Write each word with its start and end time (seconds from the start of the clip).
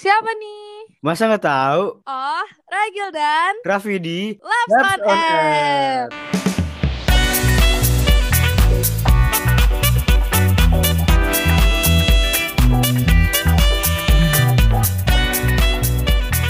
Siapa 0.00 0.32
nih? 0.32 0.96
Masa 1.04 1.28
nggak 1.28 1.44
tahu? 1.44 2.00
Oh, 2.08 2.46
Ragil 2.72 3.12
dan 3.12 3.52
Raffi 3.68 4.00
di 4.00 4.32
Labs 4.40 4.72
Labs 4.72 4.80
on 4.80 5.00
on 5.04 5.12
Air. 5.12 6.08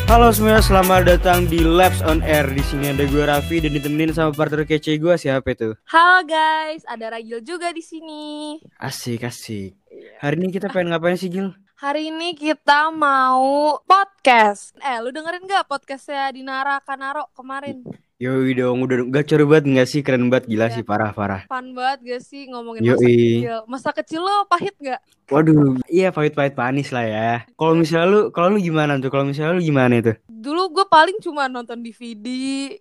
Halo 0.07 0.31
semuanya, 0.31 0.63
selamat 0.63 1.11
datang 1.11 1.51
di 1.51 1.67
Labs 1.67 2.07
on 2.07 2.23
Air. 2.23 2.47
Di 2.55 2.63
sini 2.63 2.95
ada 2.95 3.03
gue 3.03 3.25
Raffi 3.27 3.67
dan 3.67 3.75
ditemenin 3.75 4.15
sama 4.15 4.31
partner 4.31 4.63
kece 4.63 4.95
gue 5.03 5.19
siapa 5.19 5.59
itu? 5.59 5.75
Halo 5.91 6.23
guys, 6.23 6.87
ada 6.87 7.19
Ragil 7.19 7.43
juga 7.43 7.75
di 7.75 7.83
sini. 7.83 8.63
Asik 8.79 9.27
asik. 9.27 9.75
Hari 10.23 10.39
ini 10.39 10.55
kita 10.55 10.71
pengen 10.71 10.95
ngapain 10.95 11.19
sih 11.19 11.27
Gil? 11.27 11.51
Hari 11.81 12.13
ini 12.13 12.37
kita 12.37 12.93
mau 12.93 13.81
podcast. 13.83 14.77
Eh, 14.77 15.01
lu 15.01 15.09
dengerin 15.09 15.49
gak 15.49 15.65
podcastnya 15.65 16.29
Dinara 16.29 16.77
Kanaro 16.79 17.33
kemarin? 17.33 17.81
Yoi 18.21 18.53
dong, 18.53 18.85
udah 18.85 19.09
gak 19.09 19.33
coba 19.33 19.57
banget 19.57 19.65
nggak 19.73 19.89
sih? 19.89 20.05
Keren 20.05 20.29
banget, 20.29 20.45
gila 20.45 20.69
Iya. 20.69 20.77
sih, 20.77 20.85
parah 20.85 21.09
parah. 21.11 21.49
Fun 21.49 21.73
banget 21.73 21.99
gak 22.05 22.21
sih 22.21 22.53
ngomongin 22.53 22.85
Yoi. 22.85 22.93
masa 22.93 23.09
kecil? 23.09 23.57
Masa 23.65 23.91
kecil 23.97 24.21
lo 24.21 24.45
pahit 24.45 24.77
gak? 24.77 25.01
Waduh, 25.33 25.81
iya 25.89 26.13
pahit-pahit 26.13 26.53
panis 26.53 26.93
lah 26.93 27.07
ya. 27.07 27.31
Kalau 27.57 27.73
misalnya 27.73 28.07
lu, 28.07 28.21
kalau 28.29 28.53
lu 28.53 28.61
gimana 28.61 29.01
tuh? 29.01 29.09
Kalau 29.09 29.25
misalnya 29.25 29.57
lu 29.57 29.65
gimana 29.65 29.95
itu? 29.97 30.13
Dulu 30.29 30.63
gue 30.75 30.85
paling 30.85 31.17
cuma 31.19 31.49
nonton 31.49 31.81
DVD 31.81 32.27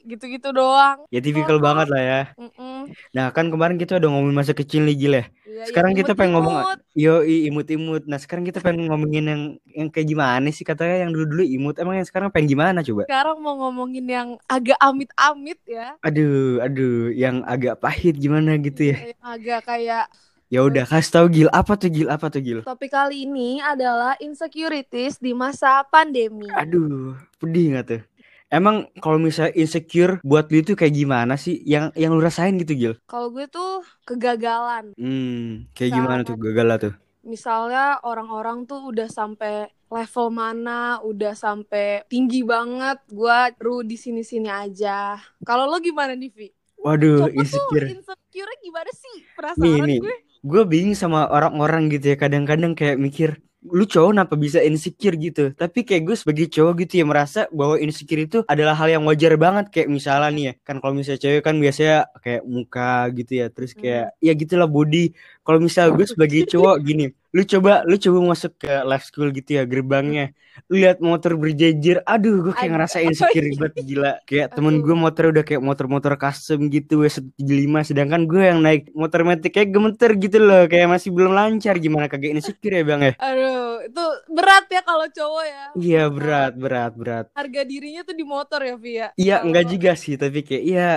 gitu-gitu 0.04 0.52
doang. 0.52 1.08
Ya 1.08 1.24
tipikal 1.24 1.56
Oh. 1.56 1.64
banget 1.64 1.88
lah 1.88 2.04
ya. 2.04 2.22
Mm-mm. 2.36 2.92
Nah 3.16 3.32
kan 3.32 3.48
kemarin 3.48 3.80
kita 3.80 3.96
udah 3.96 4.12
ngomongin 4.12 4.36
masa 4.36 4.52
kecil 4.52 4.84
nih 4.84 4.98
Gil 4.98 5.14
ya. 5.14 5.26
Iya, 5.50 5.64
Sekarang 5.66 5.92
iya, 5.98 6.00
kita 6.06 6.14
pengen 6.14 6.34
ngomong 6.38 6.56
imut-imut. 6.62 6.80
Yoi 6.94 7.38
imut-imut. 7.50 8.04
Nah 8.06 8.20
sekarang 8.22 8.46
kita 8.46 8.62
pengen 8.62 8.86
ngomongin 8.86 9.26
yang 9.26 9.42
yang 9.66 9.90
kayak 9.90 10.08
gimana 10.14 10.48
sih 10.54 10.62
katanya 10.62 11.10
yang 11.10 11.12
dulu-dulu 11.12 11.42
imut. 11.42 11.76
Emang 11.82 11.98
yang 11.98 12.06
sekarang 12.06 12.30
pengen 12.30 12.54
gimana 12.54 12.86
coba? 12.86 13.10
Sekarang 13.10 13.38
mau 13.42 13.58
ngomongin 13.58 14.06
yang 14.06 14.30
agak 14.46 14.78
amit-amit 14.78 15.58
ya. 15.66 15.98
Aduh, 16.06 16.62
aduh, 16.62 17.10
yang 17.18 17.42
agak 17.50 17.82
pahit 17.82 18.14
gimana 18.22 18.62
gitu 18.62 18.94
ya? 18.94 18.98
Yang 19.10 19.22
agak 19.26 19.62
kayak 19.66 20.06
Ya 20.50 20.66
udah 20.66 20.82
kasih 20.82 21.14
tahu 21.14 21.26
Gil 21.30 21.50
apa 21.54 21.78
tuh 21.78 21.94
Gil 21.94 22.10
apa 22.10 22.26
tuh 22.34 22.42
Gil? 22.42 22.66
topik 22.66 22.90
kali 22.90 23.30
ini 23.30 23.62
adalah 23.62 24.18
insecurities 24.18 25.22
di 25.22 25.30
masa 25.30 25.86
pandemi. 25.86 26.50
Aduh, 26.58 27.14
pedih 27.38 27.78
nggak 27.78 27.86
tuh? 27.86 28.02
Emang 28.50 28.90
kalau 28.98 29.22
misalnya 29.22 29.54
insecure 29.54 30.18
buat 30.26 30.50
lu 30.50 30.66
itu 30.66 30.74
kayak 30.74 30.98
gimana 30.98 31.38
sih? 31.38 31.62
Yang 31.62 31.94
yang 31.94 32.18
lu 32.18 32.22
rasain 32.22 32.58
gitu 32.58 32.74
Gil? 32.74 32.94
Kalau 33.06 33.30
gue 33.30 33.46
tuh 33.46 33.86
kegagalan. 34.10 34.98
Hmm, 34.98 35.70
kayak 35.78 35.92
gimana 35.94 36.22
tuh 36.26 36.34
gagal 36.34 36.68
tuh? 36.82 36.94
Misalnya 37.22 38.02
orang-orang 38.02 38.66
tuh 38.66 38.90
udah 38.90 39.06
sampai 39.06 39.70
level 39.90 40.28
mana, 40.34 40.98
udah 41.06 41.38
sampai 41.38 42.06
tinggi 42.10 42.42
banget, 42.42 42.98
gua 43.10 43.54
ru 43.58 43.86
di 43.86 43.98
sini-sini 43.98 44.50
aja. 44.50 45.18
Kalau 45.46 45.70
lo 45.70 45.78
gimana 45.78 46.18
nih, 46.18 46.34
Vi? 46.34 46.48
Waduh, 46.80 47.28
Coba 47.28 47.30
tuh 47.30 47.38
insecure. 47.38 47.88
insecure 47.92 48.54
gimana 48.64 48.92
sih? 48.96 49.18
Nih, 49.60 49.78
nih. 49.84 50.00
gue. 50.00 50.16
Gue 50.40 50.64
bingung 50.64 50.96
sama 50.96 51.28
orang-orang 51.28 51.92
gitu 51.92 52.16
ya. 52.16 52.18
Kadang-kadang 52.18 52.72
kayak 52.72 52.96
mikir, 52.96 53.44
lu 53.60 53.84
cowok 53.84 54.16
kenapa 54.16 54.36
bisa 54.40 54.60
insecure 54.64 55.20
gitu? 55.20 55.52
Tapi 55.52 55.84
kayak 55.84 56.04
gue 56.08 56.16
sebagai 56.16 56.48
cowok 56.48 56.74
gitu 56.88 57.04
ya 57.04 57.06
merasa 57.06 57.40
bahwa 57.52 57.76
insecure 57.76 58.24
itu 58.24 58.38
adalah 58.48 58.72
hal 58.80 58.88
yang 58.88 59.04
wajar 59.04 59.36
banget. 59.36 59.68
Kayak 59.68 59.90
misalnya 59.92 60.30
nih 60.32 60.44
ya, 60.48 60.54
kan 60.64 60.76
kalau 60.80 60.94
misalnya 60.96 61.20
cewek 61.20 61.42
kan 61.44 61.56
biasanya 61.60 62.08
kayak 62.24 62.42
muka 62.48 63.12
gitu 63.20 63.32
ya. 63.44 63.48
Terus 63.52 63.72
kayak 63.76 64.16
ya 64.24 64.32
gitulah 64.32 64.70
body. 64.72 65.12
Kalau 65.50 65.60
misalnya 65.66 65.98
gue 65.98 66.06
sebagai 66.14 66.42
cowok 66.46 66.76
gini, 66.86 67.10
lu 67.34 67.42
coba 67.42 67.82
lu 67.90 67.98
coba 67.98 68.18
masuk 68.30 68.54
ke 68.62 68.70
live 68.70 69.06
school 69.10 69.34
gitu 69.34 69.58
ya 69.58 69.66
gerbangnya. 69.66 70.30
Lu 70.70 70.78
lihat 70.78 71.02
motor 71.02 71.34
berjejer, 71.40 72.06
aduh 72.06 72.46
gue 72.46 72.54
kayak 72.54 72.70
ngerasa 72.70 73.02
insecure 73.10 73.50
banget 73.58 73.82
gila. 73.82 74.14
Kayak 74.30 74.54
temen 74.54 74.86
gue 74.86 74.94
motor 74.94 75.34
udah 75.34 75.42
kayak 75.42 75.64
motor-motor 75.66 76.14
custom 76.22 76.70
gitu 76.70 77.02
W175 77.02 77.74
sedangkan 77.90 78.30
gue 78.30 78.44
yang 78.46 78.60
naik 78.62 78.94
motor 78.94 79.26
metik 79.26 79.56
kayak 79.56 79.74
gemeter 79.74 80.12
gitu 80.20 80.38
loh 80.38 80.68
kayak 80.68 80.86
masih 80.86 81.10
belum 81.10 81.32
lancar 81.32 81.80
gimana 81.80 82.06
kagak 82.06 82.36
insecure 82.36 82.76
ya 82.76 82.84
bang 82.86 83.02
ya 83.02 83.14
Aduh, 83.18 83.88
itu 83.88 84.04
berat 84.30 84.66
ya 84.68 84.82
kalau 84.84 85.08
cowok 85.08 85.46
ya. 85.48 85.66
iya 85.80 86.04
berat 86.12 86.54
berat 86.60 86.92
berat 86.94 87.26
Harga 87.34 87.62
dirinya 87.64 88.04
tuh 88.04 88.14
di 88.14 88.26
motor 88.28 88.60
ya, 88.62 88.76
Vi 88.76 88.92
ya. 89.00 89.08
iya 89.16 89.36
enggak 89.42 89.66
juga 89.72 89.92
sih 89.96 90.20
tapi 90.20 90.44
kayak 90.44 90.64
iya 90.68 90.88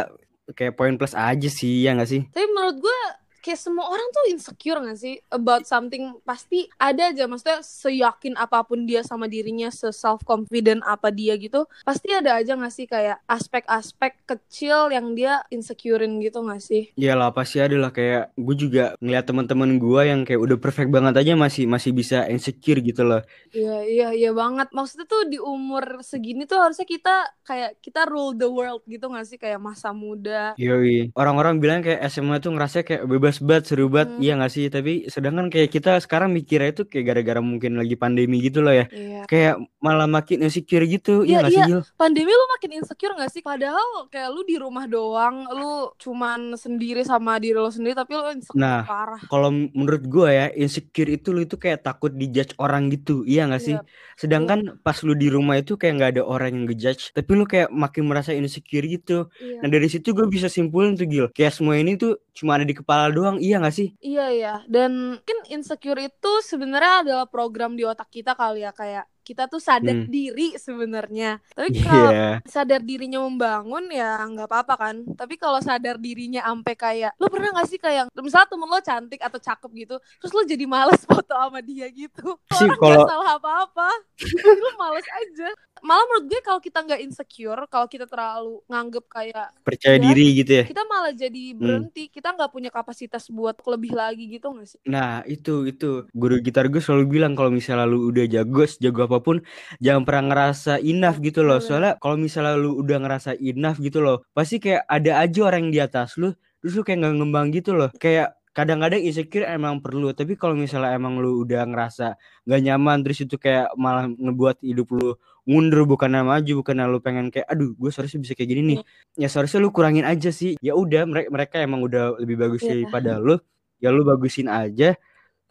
kayak 0.53 0.75
poin 0.75 0.99
plus 0.99 1.15
aja 1.15 1.49
sih 1.49 1.87
ya 1.87 1.95
enggak 1.95 2.11
sih 2.11 2.23
Tapi 2.29 2.47
menurut 2.51 2.83
gue 2.83 2.99
kayak 3.43 3.59
semua 3.59 3.91
orang 3.91 4.07
tuh 4.15 4.25
insecure 4.31 4.79
gak 4.79 4.99
sih 4.99 5.19
about 5.35 5.67
something? 5.67 6.15
Pasti 6.23 6.71
ada 6.79 7.11
aja 7.11 7.27
maksudnya 7.27 7.61
seyakin 7.61 8.39
apa 8.39 8.63
pun 8.63 8.87
dia 8.87 9.03
sama 9.03 9.27
dirinya 9.27 9.69
se 9.69 9.91
self 9.91 10.23
confident 10.23 10.81
apa 10.87 11.11
dia 11.11 11.35
gitu 11.37 11.67
pasti 11.83 12.15
ada 12.15 12.39
aja 12.39 12.55
gak 12.55 12.73
sih 12.73 12.87
kayak 12.87 13.19
aspek-aspek 13.27 14.23
kecil 14.25 14.89
yang 14.95 15.13
dia 15.19 15.43
insecurein 15.51 16.23
gitu 16.23 16.47
gak 16.47 16.63
sih? 16.63 16.95
Iyalah 16.95 17.35
pasti 17.35 17.59
ada 17.59 17.75
lah. 17.75 17.91
Kayak 17.91 18.31
gue 18.39 18.57
juga 18.57 18.95
ngeliat 19.03 19.25
teman-teman 19.27 19.77
gue 19.77 20.03
yang 20.07 20.21
kayak 20.23 20.41
udah 20.41 20.57
perfect 20.63 20.91
banget 20.95 21.19
aja 21.19 21.35
masih 21.35 21.67
masih 21.67 21.91
bisa 21.91 22.25
insecure 22.31 22.79
gitu 22.79 23.03
loh. 23.03 23.27
Iya 23.51 23.83
iya 23.83 24.09
iya 24.15 24.31
banget. 24.31 24.71
Maksudnya 24.71 25.07
tuh 25.11 25.27
di 25.27 25.43
umur 25.43 26.01
segini 26.07 26.47
tuh 26.47 26.63
harusnya 26.63 26.87
kita 26.87 27.27
kayak 27.43 27.83
kita 27.83 28.07
rule 28.07 28.39
the 28.39 28.47
world 28.47 28.87
gitu 28.87 29.11
gak 29.11 29.27
sih? 29.27 29.37
Kayak 29.37 29.59
masa 29.59 29.91
muda. 29.91 30.55
Yoi. 30.61 31.11
Orang-orang 31.19 31.59
bilang 31.59 31.81
kayak 31.83 32.05
SMA 32.13 32.39
tuh 32.39 32.55
ngerasa 32.55 32.87
kayak 32.87 33.05
bebas 33.09 33.31
banget, 33.41 33.65
seru 33.72 33.87
banget. 33.88 34.19
Hmm. 34.19 34.20
Iya 34.20 34.32
gak 34.43 34.53
sih? 34.53 34.65
Tapi 34.69 34.93
sedangkan 35.09 35.47
kayak 35.48 35.70
kita 35.70 35.97
sekarang 36.03 36.34
mikirnya 36.34 36.75
itu 36.75 36.82
kayak 36.84 37.04
gara-gara 37.15 37.41
mungkin 37.41 37.81
lagi 37.81 37.97
pandemi 37.97 38.43
gitu 38.43 38.60
loh 38.60 38.75
ya. 38.75 38.84
iya 38.93 39.22
Kayak 39.25 39.62
malah 39.78 40.10
makin 40.10 40.44
insecure 40.44 40.84
gitu. 40.84 41.22
Iya, 41.25 41.41
Iya 41.41 41.44
gak 41.47 41.53
sih 41.54 41.60
iya. 41.62 41.66
Gil? 41.70 41.82
pandemi 41.94 42.32
lu 42.34 42.44
makin 42.53 42.70
insecure 42.76 43.15
gak 43.16 43.31
sih? 43.31 43.41
Padahal 43.41 43.88
kayak 44.10 44.28
lu 44.34 44.43
di 44.44 44.56
rumah 44.59 44.84
doang, 44.84 45.47
lu 45.48 45.94
cuman 45.97 46.59
sendiri 46.59 47.00
sama 47.06 47.38
diri 47.38 47.56
lu 47.56 47.70
sendiri, 47.70 47.94
tapi 47.97 48.12
lu 48.12 48.26
insecure 48.28 48.59
Nah, 48.59 48.84
parah. 48.84 49.20
Kalau 49.25 49.49
menurut 49.50 50.03
gue 50.04 50.28
ya 50.28 50.47
insecure 50.53 51.09
itu 51.09 51.31
lu 51.31 51.47
itu 51.47 51.56
kayak 51.56 51.81
takut 51.81 52.12
dijudge 52.12 52.53
orang 52.59 52.91
gitu. 52.91 53.22
Iya 53.25 53.49
gak 53.49 53.62
sih? 53.62 53.76
Iya, 53.78 53.87
Sedangkan 54.19 54.78
pas 54.82 54.99
lu 55.03 55.14
di 55.14 55.26
rumah 55.26 55.59
itu 55.59 55.75
kayak 55.75 55.94
nggak 55.99 56.10
ada 56.19 56.22
orang 56.22 56.50
yang 56.54 56.64
ngejudge. 56.66 57.10
Tapi 57.12 57.31
lu 57.32 57.44
kayak 57.44 57.70
makin 57.70 58.04
merasa 58.06 58.31
insecure 58.34 58.87
gitu. 58.87 59.26
iya. 59.38 59.59
Nah 59.62 59.69
dari 59.69 59.87
situ 59.87 60.12
gue 60.12 60.26
bisa 60.26 60.47
simpulin 60.47 60.94
tuh 60.94 61.06
Gil. 61.06 61.26
Kayak 61.34 61.53
semua 61.56 61.75
ini 61.78 61.94
tuh 61.99 62.19
cuma 62.32 62.56
ada 62.56 62.65
di 62.65 62.72
kepala 62.72 63.09
doang. 63.09 63.37
Iya 63.37 63.59
gak 63.59 63.72
sih? 63.72 63.93
Iya 63.98 64.26
ya, 64.31 64.54
dan 64.66 64.91
mungkin 65.15 65.38
insecure 65.48 66.00
itu 66.00 66.32
sebenarnya 66.43 67.03
adalah 67.03 67.26
program 67.26 67.72
di 67.72 67.82
otak 67.82 68.09
kita 68.09 68.32
kali 68.32 68.60
ya 68.60 68.72
kayak 68.72 69.04
kita 69.22 69.47
tuh 69.47 69.62
sadar 69.62 69.94
Hmm. 69.94 70.10
diri 70.10 70.56
sebenarnya. 70.56 71.38
Tapi 71.48 71.70
kalau 71.87 72.10
Iya. 72.10 72.43
sadar 72.43 72.82
dirinya 72.82 73.22
membangun 73.22 73.87
ya 73.87 74.19
nggak 74.19 74.50
apa-apa 74.50 74.75
kan. 74.76 74.97
Tapi 75.15 75.37
kalau 75.37 75.62
sadar 75.62 75.94
dirinya 75.97 76.43
ampe 76.43 76.75
kayak 76.75 77.15
lo 77.16 77.28
pernah 77.28 77.54
gak 77.54 77.69
sih 77.69 77.78
kayak 77.78 78.10
misalnya 78.16 78.50
temen 78.50 78.66
lo 78.66 78.81
cantik 78.81 79.20
atau 79.22 79.38
cakep 79.38 79.70
gitu, 79.78 79.97
terus 80.19 80.32
lo 80.32 80.43
jadi 80.43 80.66
males 80.66 81.06
foto 81.10 81.31
sama 81.31 81.62
dia 81.62 81.87
gitu. 81.88 82.34
Sih, 82.50 82.66
Orang 82.66 82.76
kalau- 82.76 82.91
nggak 82.99 83.09
salah 83.09 83.31
apa-apa, 83.38 83.88
lo 84.62 84.70
males 84.75 85.06
aja. 85.06 85.49
Malah 85.82 86.06
menurut 86.06 86.25
gue 86.31 86.41
kalau 86.47 86.62
kita 86.62 86.78
nggak 86.87 87.03
insecure, 87.03 87.62
kalau 87.66 87.91
kita 87.91 88.06
terlalu 88.06 88.62
nganggep 88.70 89.04
kayak 89.10 89.50
Percaya 89.66 89.98
Iya. 89.98 90.04
diri 90.06 90.26
gitu 90.38 90.53
ya. 90.62 90.65
kita 90.70 90.82
malah 90.87 91.10
jadi 91.10 91.43
berhenti, 91.59 92.06
kita 92.06 92.28
nggak 92.38 92.50
punya 92.54 92.70
kapasitas 92.70 93.26
buat 93.26 93.59
lebih 93.66 93.91
lagi 93.98 94.31
gitu 94.31 94.54
gak 94.54 94.66
sih? 94.70 94.78
Nah 94.87 95.26
itu 95.26 95.66
itu 95.66 96.06
guru 96.15 96.38
gitar 96.38 96.70
gue 96.70 96.78
selalu 96.78 97.19
bilang 97.19 97.34
kalau 97.34 97.50
misalnya 97.50 97.91
lu 97.91 98.15
udah 98.15 98.25
jago 98.31 98.62
jago 98.78 99.00
apa 99.10 99.19
pun 99.19 99.37
jangan 99.82 100.06
pernah 100.06 100.25
ngerasa 100.31 100.78
enough 100.78 101.19
gitu 101.19 101.43
loh 101.43 101.59
soalnya 101.59 101.99
kalau 101.99 102.14
misalnya 102.14 102.54
lu 102.54 102.78
udah 102.78 102.99
ngerasa 103.03 103.34
enough 103.43 103.82
gitu 103.82 103.99
loh 104.06 104.22
pasti 104.31 104.62
kayak 104.62 104.87
ada 104.87 105.19
aja 105.19 105.41
orang 105.50 105.66
yang 105.66 105.72
di 105.75 105.81
atas 105.82 106.14
lu 106.14 106.31
terus 106.62 106.78
lu 106.78 106.82
kayak 106.87 107.03
nggak 107.03 107.14
ngembang 107.19 107.47
gitu 107.50 107.75
loh 107.75 107.91
kayak 107.99 108.38
kadang-kadang 108.53 109.01
insecure 109.01 109.49
emang 109.49 109.81
perlu 109.81 110.13
tapi 110.13 110.37
kalau 110.37 110.53
misalnya 110.53 110.93
emang 110.93 111.17
lu 111.17 111.41
udah 111.45 111.65
ngerasa 111.65 112.21
nggak 112.45 112.61
nyaman 112.69 112.99
terus 113.00 113.25
itu 113.25 113.37
kayak 113.41 113.73
malah 113.81 114.09
ngebuat 114.09 114.61
hidup 114.61 114.93
lu 114.93 115.17
mundur 115.43 115.82
bukan 115.88 116.12
maju 116.23 116.53
bukan 116.62 116.76
lu 116.87 117.00
pengen 117.03 117.32
kayak 117.32 117.49
aduh 117.50 117.75
gue 117.75 117.91
seharusnya 117.91 118.23
bisa 118.23 118.32
kayak 118.38 118.50
gini 118.55 118.62
nih. 118.62 118.79
Ya 119.19 119.26
seharusnya 119.26 119.59
lu 119.59 119.75
kurangin 119.75 120.06
aja 120.06 120.31
sih. 120.31 120.55
Ya 120.62 120.76
udah 120.79 121.03
mereka 121.03 121.29
mereka 121.35 121.55
emang 121.59 121.82
udah 121.82 122.15
lebih 122.23 122.38
bagus 122.38 122.62
Iya. 122.62 122.79
daripada 122.79 123.19
lu 123.19 123.35
ya 123.82 123.91
lu 123.91 124.06
bagusin 124.06 124.47
aja 124.47 124.94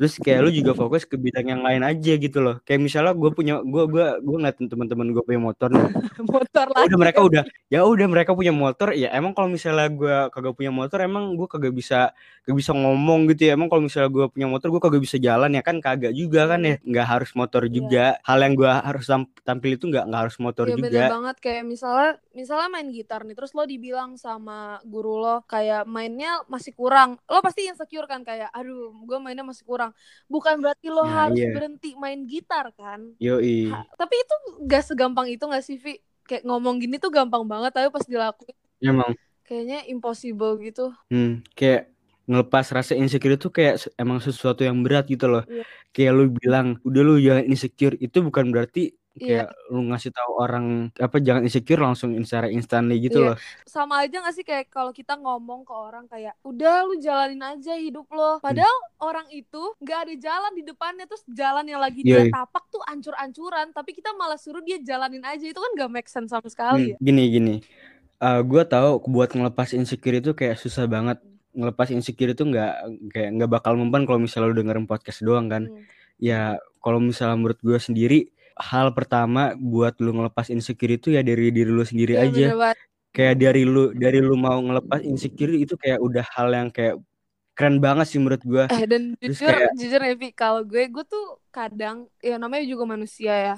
terus 0.01 0.17
kayak 0.17 0.41
lu 0.41 0.49
juga 0.49 0.73
fokus 0.73 1.05
ke 1.05 1.13
bidang 1.13 1.45
yang 1.45 1.61
lain 1.61 1.85
aja 1.85 2.17
gitu 2.17 2.41
loh. 2.41 2.57
Kayak 2.65 2.81
misalnya 2.81 3.13
gue 3.13 3.29
punya 3.29 3.61
gue 3.61 3.83
gue 3.85 4.05
gue 4.17 4.35
ngeliatin 4.41 4.65
teman-teman 4.65 5.13
gue 5.13 5.21
punya 5.21 5.37
motor 5.37 5.69
nih. 5.69 5.85
Motor 6.33 6.65
Ya 6.65 6.73
lagi. 6.73 6.87
udah 6.89 6.99
mereka 6.99 7.19
udah 7.21 7.43
ya 7.69 7.79
udah 7.85 8.07
mereka 8.09 8.31
punya 8.33 8.49
motor 8.49 8.93
ya 8.93 9.13
emang 9.13 9.37
kalau 9.37 9.49
misalnya 9.49 9.85
gue 9.89 10.15
kagak 10.33 10.53
punya 10.53 10.73
motor 10.73 10.97
emang 11.01 11.37
gue 11.37 11.45
kagak 11.45 11.69
bisa 11.69 12.17
kagak 12.41 12.57
bisa 12.57 12.71
ngomong 12.73 13.29
gitu 13.29 13.45
ya. 13.45 13.53
Emang 13.53 13.69
kalau 13.69 13.85
misalnya 13.85 14.09
gue 14.09 14.25
punya 14.33 14.47
motor 14.49 14.73
gue 14.73 14.81
kagak 14.81 15.01
bisa 15.05 15.21
jalan 15.21 15.53
ya 15.53 15.61
kan? 15.61 15.77
Kagak 15.77 16.17
juga 16.17 16.49
kan 16.49 16.65
ya. 16.65 16.75
Nggak 16.81 17.05
harus 17.05 17.31
motor 17.37 17.69
juga. 17.69 18.17
Hal 18.25 18.41
yang 18.41 18.53
gue 18.57 18.71
harus 18.73 19.05
tam- 19.05 19.29
tampil 19.45 19.77
itu 19.77 19.85
nggak 19.85 20.05
nggak 20.09 20.21
harus 20.25 20.37
motor 20.41 20.65
Iya 20.65 20.75
bener 20.81 20.89
juga 20.89 21.13
banget. 21.13 21.35
Kayak 21.37 21.63
misalnya 21.69 22.09
misalnya 22.33 22.67
main 22.73 22.89
gitar 22.89 23.21
nih 23.21 23.35
terus 23.37 23.53
lo 23.53 23.69
dibilang 23.69 24.17
sama 24.17 24.81
guru 24.81 25.21
lo 25.21 25.45
kayak 25.45 25.85
mainnya 25.85 26.41
masih 26.49 26.73
kurang. 26.73 27.21
Lo 27.29 27.45
pasti 27.45 27.69
insecure 27.69 28.09
kan? 28.09 28.25
Kayak 28.25 28.49
aduh 28.49 28.89
gue 28.97 29.17
mainnya 29.21 29.45
masih 29.45 29.61
kurang 29.61 29.90
orang. 29.91 29.95
Bukan 30.31 30.55
berarti 30.63 30.87
lo 30.87 31.03
Nah, 31.03 31.27
harus 31.27 31.37
iya. 31.37 31.51
berhenti 31.51 31.93
main 31.99 32.23
gitar 32.25 32.71
kan. 32.79 32.99
Yoi. 33.19 33.69
Ha- 33.69 33.85
tapi 33.99 34.15
itu 34.17 34.35
gak 34.65 34.83
segampang 34.87 35.27
itu 35.29 35.43
gak 35.43 35.63
sih 35.67 35.75
Vi? 35.75 35.99
Kayak 36.23 36.47
ngomong 36.47 36.79
gini 36.79 36.95
tuh 36.97 37.11
gampang 37.11 37.43
banget 37.43 37.71
tapi 37.75 37.91
pas 37.91 38.05
dilakuin 38.07 38.55
Emang 38.81 39.11
kayaknya 39.43 39.83
impossible 39.91 40.55
gitu. 40.63 40.95
hmm, 41.11 41.43
kayak 41.57 41.91
ngelepas 42.29 42.65
rasa 42.71 42.93
insecure 42.95 43.35
itu 43.35 43.51
kayak 43.51 43.91
emang 43.99 44.23
sesuatu 44.23 44.63
yang 44.63 44.79
berat 44.85 45.05
gitu 45.11 45.27
loh. 45.27 45.43
Iya. 45.43 45.65
Kayak 45.91 46.11
lu 46.15 46.23
bilang, 46.31 46.67
udah 46.87 47.01
lu 47.03 47.13
jangan 47.19 47.43
insecure. 47.51 47.95
Itu 47.99 48.23
bukan 48.23 48.47
berarti 48.53 48.95
Iya. 49.13 49.43
kayak 49.43 49.49
lu 49.67 49.81
ngasih 49.85 50.11
tahu 50.11 50.31
orang 50.39 50.65
apa 50.95 51.19
jangan 51.19 51.43
insecure 51.43 51.77
langsung 51.77 52.15
secara 52.17 52.47
instantly 52.47 52.95
gitu 53.01 53.19
Iya. 53.19 53.27
loh. 53.27 53.37
Sama 53.65 54.07
aja 54.07 54.23
gak 54.23 54.31
sih 54.31 54.41
kayak 54.41 54.67
kalau 54.67 54.89
kita 54.89 55.15
ngomong 55.15 55.61
ke 55.61 55.73
orang 55.73 56.07
kayak 56.07 56.31
udah 56.41 56.87
lu 56.87 56.95
jalanin 56.95 57.41
aja 57.41 57.75
hidup 57.75 58.07
lo. 58.07 58.39
Padahal 58.39 58.71
orang 58.97 59.27
itu 59.29 59.59
gak 59.79 60.07
ada 60.07 60.15
jalan 60.15 60.51
di 60.53 60.63
depannya 60.63 61.03
terus 61.03 61.27
jalan 61.27 61.65
yang 61.65 61.77
lagi 61.77 62.01
Iya, 62.01 62.23
dia 62.23 62.31
tapak 62.31 62.63
tuh 62.67 62.79
ancur-ancuran 62.81 63.67
tapi 63.69 63.91
kita 63.91 64.15
malah 64.15 64.39
suruh 64.39 64.61
dia 64.61 64.79
jalanin 64.79 65.21
aja 65.21 65.43
itu 65.43 65.59
kan 65.59 65.71
gak 65.75 65.91
make 65.91 66.07
sense 66.07 66.31
sama 66.31 66.41
Hmm, 66.41 66.47
sekali 66.47 66.83
ya. 66.87 66.97
gini 66.97 67.23
gini. 67.27 67.55
Eh 68.17 68.41
gue 68.41 68.63
tahu 68.63 69.03
buat 69.05 69.27
ngelepas 69.29 69.73
insecure 69.73 70.17
itu 70.17 70.31
kayak 70.31 70.55
susah 70.55 70.87
banget. 70.87 71.19
Ngelepas 71.51 71.91
insecure 71.91 72.31
itu 72.31 72.47
nggak 72.47 72.73
kayak 73.11 73.29
nggak 73.35 73.51
bakal 73.51 73.75
mempan 73.75 74.07
kalau 74.07 74.23
misalnya 74.23 74.47
lu 74.47 74.55
dengerin 74.55 74.87
podcast 74.87 75.19
doang 75.19 75.51
kan. 75.51 75.67
Hmm. 75.67 75.83
Ya 76.15 76.55
kalau 76.79 77.03
misalnya 77.03 77.35
menurut 77.35 77.59
gue 77.59 77.75
sendiri 77.75 78.31
hal 78.69 78.87
pertama 78.97 79.39
buat 79.71 79.93
lu 80.03 80.09
ngelepas 80.17 80.47
insecure 80.55 80.93
itu 80.97 81.07
ya 81.15 81.21
dari 81.29 81.43
diri 81.55 81.71
lu 81.77 81.83
sendiri 81.91 82.13
Iya 82.15 82.25
aja. 82.25 82.43
bener. 82.59 82.77
Kayak 83.15 83.35
dari 83.43 83.61
lu 83.73 83.79
dari 84.03 84.17
lu 84.27 84.33
mau 84.45 84.57
ngelepas 84.67 84.99
insecure 85.11 85.53
itu 85.63 85.73
kayak 85.83 85.99
udah 86.07 86.23
hal 86.35 86.47
yang 86.59 86.69
kayak 86.77 86.95
keren 87.57 87.77
banget 87.85 88.05
sih 88.11 88.19
menurut 88.21 88.43
gue. 88.51 88.65
Eh 88.71 88.83
dan 88.91 89.03
Terus 89.25 89.39
jujur 89.39 89.49
kayak 89.49 89.71
jujur 89.79 89.99
ya 90.07 90.13
Vi 90.21 90.27
kalau 90.41 90.61
gue 90.63 90.81
gue 90.93 91.03
tuh 91.13 91.23
kadang 91.55 91.97
ya 92.23 92.33
namanya 92.41 92.63
juga 92.71 92.83
manusia 92.93 93.33
ya. 93.35 93.53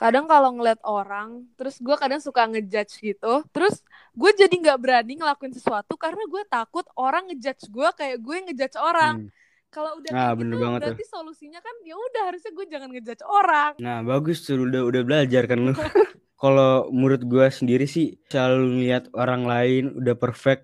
Kadang 0.00 0.26
kalau 0.32 0.50
ngeliat 0.56 0.80
orang, 0.86 1.28
terus 1.58 1.76
gue 1.86 1.96
kadang 2.02 2.20
suka 2.22 2.42
ngejudge 2.50 2.94
gitu. 3.08 3.28
Terus 3.54 3.74
gue 4.20 4.30
jadi 4.40 4.54
nggak 4.62 4.78
berani 4.82 5.12
ngelakuin 5.20 5.54
sesuatu 5.58 5.94
karena 6.04 6.22
gue 6.32 6.42
takut 6.52 6.86
orang 7.00 7.22
ngejudge 7.30 7.62
gue 7.76 7.88
kayak 7.98 8.16
gue 8.26 8.36
ngejudge 8.50 8.76
orang. 8.78 9.16
hmm, 9.16 9.28
Kalau 9.74 9.90
udah 10.00 10.12
Nah, 10.14 10.30
bener 10.38 10.54
gitu 10.54 10.62
banget 10.64 10.80
tuh. 10.80 10.96
berarti 10.96 11.04
solusinya 11.14 11.60
kan 11.66 11.74
ya 11.88 11.94
udah 11.98 12.22
harusnya 12.30 12.50
gue 12.56 12.66
jangan 12.72 12.88
ngejudge 12.94 13.24
orang. 13.26 13.72
Nah, 13.84 13.96
bagus 14.10 14.36
tuh 14.46 14.56
udah 14.66 14.82
udah 14.90 15.02
belajar 15.08 15.42
kan 15.50 15.58
lu. 15.66 15.72
Kalau 16.42 16.90
menurut 16.92 17.22
gua 17.32 17.46
sendiri 17.58 17.84
sih 17.88 18.06
selalu 18.30 18.84
lihat 18.84 19.04
orang 19.16 19.42
lain 19.52 19.82
udah 20.00 20.14
perfect. 20.22 20.62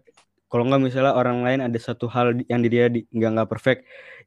Kalau 0.50 0.62
nggak 0.68 0.82
misalnya 0.86 1.14
orang 1.20 1.38
lain 1.46 1.60
ada 1.66 1.78
satu 1.88 2.06
hal 2.14 2.26
yang 2.50 2.60
di 2.64 2.68
dia 2.74 2.86
di- 2.94 3.06
nggak 3.14 3.30
nggak 3.34 3.50
perfect, 3.52 3.80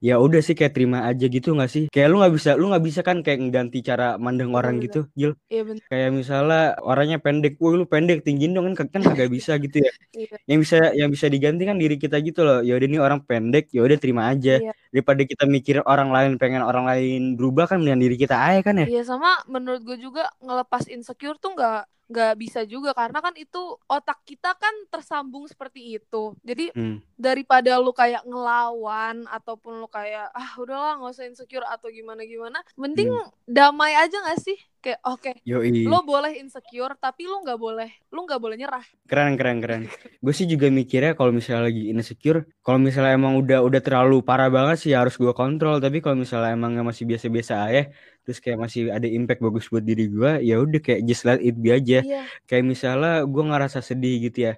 ya 0.04 0.20
udah 0.20 0.44
sih 0.44 0.52
kayak 0.52 0.76
terima 0.76 1.08
aja 1.08 1.26
gitu 1.32 1.56
nggak 1.56 1.72
sih? 1.72 1.84
Kayak 1.88 2.08
lu 2.12 2.20
nggak 2.20 2.34
bisa 2.36 2.50
lu 2.60 2.66
nggak 2.68 2.84
bisa 2.84 3.00
kan 3.08 3.24
kayak 3.24 3.40
ngeganti 3.40 3.80
cara 3.80 4.20
mandang 4.20 4.52
orang 4.52 4.84
Bener-bener. 4.84 5.08
gitu, 5.08 5.16
Gil. 5.16 5.32
Iya 5.48 5.62
bener. 5.64 5.84
Kayak 5.88 6.10
misalnya 6.12 6.64
orangnya 6.84 7.18
pendek, 7.24 7.56
woi 7.64 7.80
lu 7.80 7.88
pendek 7.88 8.20
tinggiin 8.22 8.52
dong 8.52 8.76
kan 8.76 8.92
kan 8.92 9.02
kagak 9.02 9.32
bisa 9.32 9.56
gitu 9.56 9.80
ya. 9.80 9.92
Iya. 10.12 10.36
Yang 10.52 10.60
bisa 10.68 10.78
yang 10.92 11.10
bisa 11.10 11.26
diganti 11.32 11.64
kan 11.64 11.80
diri 11.80 11.96
kita 11.96 12.20
gitu 12.20 12.44
loh. 12.44 12.60
Ya 12.60 12.76
udah 12.76 12.88
nih 12.92 13.00
orang 13.00 13.24
pendek, 13.24 13.72
ya 13.72 13.80
udah 13.80 13.96
terima 13.96 14.28
aja. 14.28 14.60
Iya. 14.60 14.76
Daripada 14.92 15.24
kita 15.24 15.44
mikir 15.48 15.80
orang 15.88 16.12
lain 16.12 16.36
pengen 16.36 16.62
orang 16.62 16.84
lain 16.84 17.40
berubah 17.40 17.72
kan 17.72 17.80
mendingan 17.80 18.04
diri 18.04 18.20
kita 18.20 18.36
aja 18.36 18.60
kan 18.60 18.84
ya. 18.84 18.86
Iya 18.92 19.08
sama 19.08 19.40
menurut 19.48 19.88
gue 19.88 19.96
juga 19.98 20.28
ngelepas 20.44 20.92
insecure 20.92 21.40
tuh 21.40 21.56
nggak 21.56 21.88
nggak 22.04 22.36
bisa 22.36 22.62
juga 22.68 22.92
karena 22.92 23.24
kan 23.24 23.32
itu 23.34 23.58
otak 23.88 24.22
kita 24.28 24.54
kan 24.60 24.76
tersambung 24.92 25.48
seperti 25.48 25.98
itu. 25.98 26.36
Jadi 26.44 26.70
Hmm. 26.76 27.00
daripada 27.16 27.80
lu 27.80 27.90
kayak 27.90 28.28
ngelawan 28.28 29.24
ataupun 29.26 29.80
lu 29.80 29.88
kayak 29.94 30.34
ah 30.34 30.50
udahlah 30.58 30.98
nggak 30.98 31.14
usah 31.14 31.30
insecure 31.30 31.62
atau 31.70 31.94
gimana 31.94 32.26
gimana 32.26 32.60
mending 32.74 33.14
Hmm. 33.14 33.30
damai 33.46 33.94
aja 33.94 34.18
nggak 34.18 34.42
sih 34.42 34.58
kayak 34.82 35.00
oke 35.06 35.32
Yoi. 35.46 35.86
lo 35.86 36.02
boleh 36.02 36.34
insecure 36.42 36.98
tapi 36.98 37.24
lu 37.24 37.46
nggak 37.46 37.56
boleh 37.56 37.90
lu 38.10 38.26
nggak 38.26 38.42
boleh 38.42 38.58
nyerah 38.58 38.84
Keren 39.06 39.38
keren 39.38 39.58
keren. 39.62 39.84
Gue 40.20 40.34
sih 40.34 40.50
juga 40.50 40.68
mikirnya 40.74 41.14
kalau 41.14 41.30
misalnya 41.30 41.70
lagi 41.70 41.92
insecure, 41.94 42.50
kalau 42.66 42.80
misalnya 42.82 43.14
emang 43.14 43.38
udah 43.38 43.60
udah 43.62 43.82
terlalu 43.84 44.26
parah 44.26 44.50
banget 44.50 44.78
sih 44.82 44.92
harus 44.98 45.14
gue 45.22 45.30
kontrol. 45.36 45.78
Tapi 45.78 46.02
kalau 46.02 46.18
misalnya 46.18 46.56
emangnya 46.58 46.82
masih 46.82 47.04
biasa-biasa 47.06 47.54
aja, 47.70 47.82
terus 48.24 48.40
kayak 48.44 48.58
masih 48.64 48.82
ada 48.90 49.06
impact 49.06 49.40
bagus 49.46 49.68
buat 49.70 49.84
diri 49.86 50.10
gue, 50.10 50.32
ya 50.42 50.56
udah 50.58 50.80
kayak 50.82 51.02
just 51.06 51.24
let 51.28 51.40
it 51.44 51.54
be 51.60 51.70
aja. 51.70 52.02
iya 52.02 52.24
Kayak 52.48 52.64
misalnya 52.74 53.28
gue 53.28 53.44
ngerasa 53.44 53.80
sedih 53.84 54.14
gitu 54.26 54.38
ya, 54.50 54.54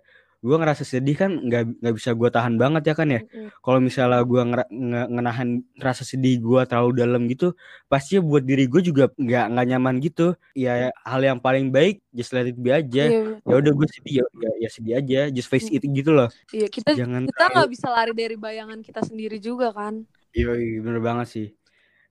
gue 0.45 0.55
ngerasa 0.61 0.83
sedih 0.85 1.15
kan 1.21 1.31
nggak 1.45 1.81
nggak 1.81 1.93
bisa 1.97 2.11
gue 2.19 2.29
tahan 2.29 2.55
banget 2.61 2.83
ya 2.89 2.93
kan 2.99 3.07
ya. 3.09 3.21
Mm-mm. 3.25 3.49
Kalau 3.65 3.79
misalnya 3.81 4.21
gue 4.21 4.41
nge- 4.45 4.69
ngenahan 5.13 5.49
rasa 5.81 6.03
sedih 6.05 6.37
gue 6.37 6.61
terlalu 6.69 6.91
dalam 7.01 7.21
gitu, 7.25 7.57
pasti 7.89 8.21
buat 8.21 8.45
diri 8.45 8.69
gue 8.69 8.81
juga 8.85 9.03
nggak 9.17 9.45
nggak 9.51 9.65
nyaman 9.73 9.95
gitu. 10.05 10.37
Ya 10.53 10.93
hal 11.01 11.21
yang 11.25 11.39
paling 11.41 11.73
baik 11.73 12.05
just 12.13 12.29
let 12.37 12.45
it 12.45 12.57
be 12.61 12.69
aja. 12.69 13.09
Iya 13.09 13.41
ya 13.41 13.53
udah 13.57 13.71
gue 13.73 13.87
sedih 13.89 14.13
ya, 14.21 14.25
ya 14.37 14.51
ya 14.63 14.69
sedih 14.69 14.93
aja 15.01 15.19
just 15.33 15.49
face 15.49 15.69
it 15.73 15.81
gitu 15.81 16.11
loh. 16.13 16.29
Iya 16.53 16.67
kita 16.69 16.89
jangan 16.93 17.25
kita 17.25 17.43
nggak 17.49 17.69
bisa 17.73 17.87
lari 17.89 18.13
dari 18.13 18.37
bayangan 18.37 18.79
kita 18.85 19.01
sendiri 19.01 19.37
juga 19.41 19.73
kan. 19.73 20.05
Iya 20.37 20.53
bener 20.85 21.01
banget 21.01 21.27
sih. 21.33 21.47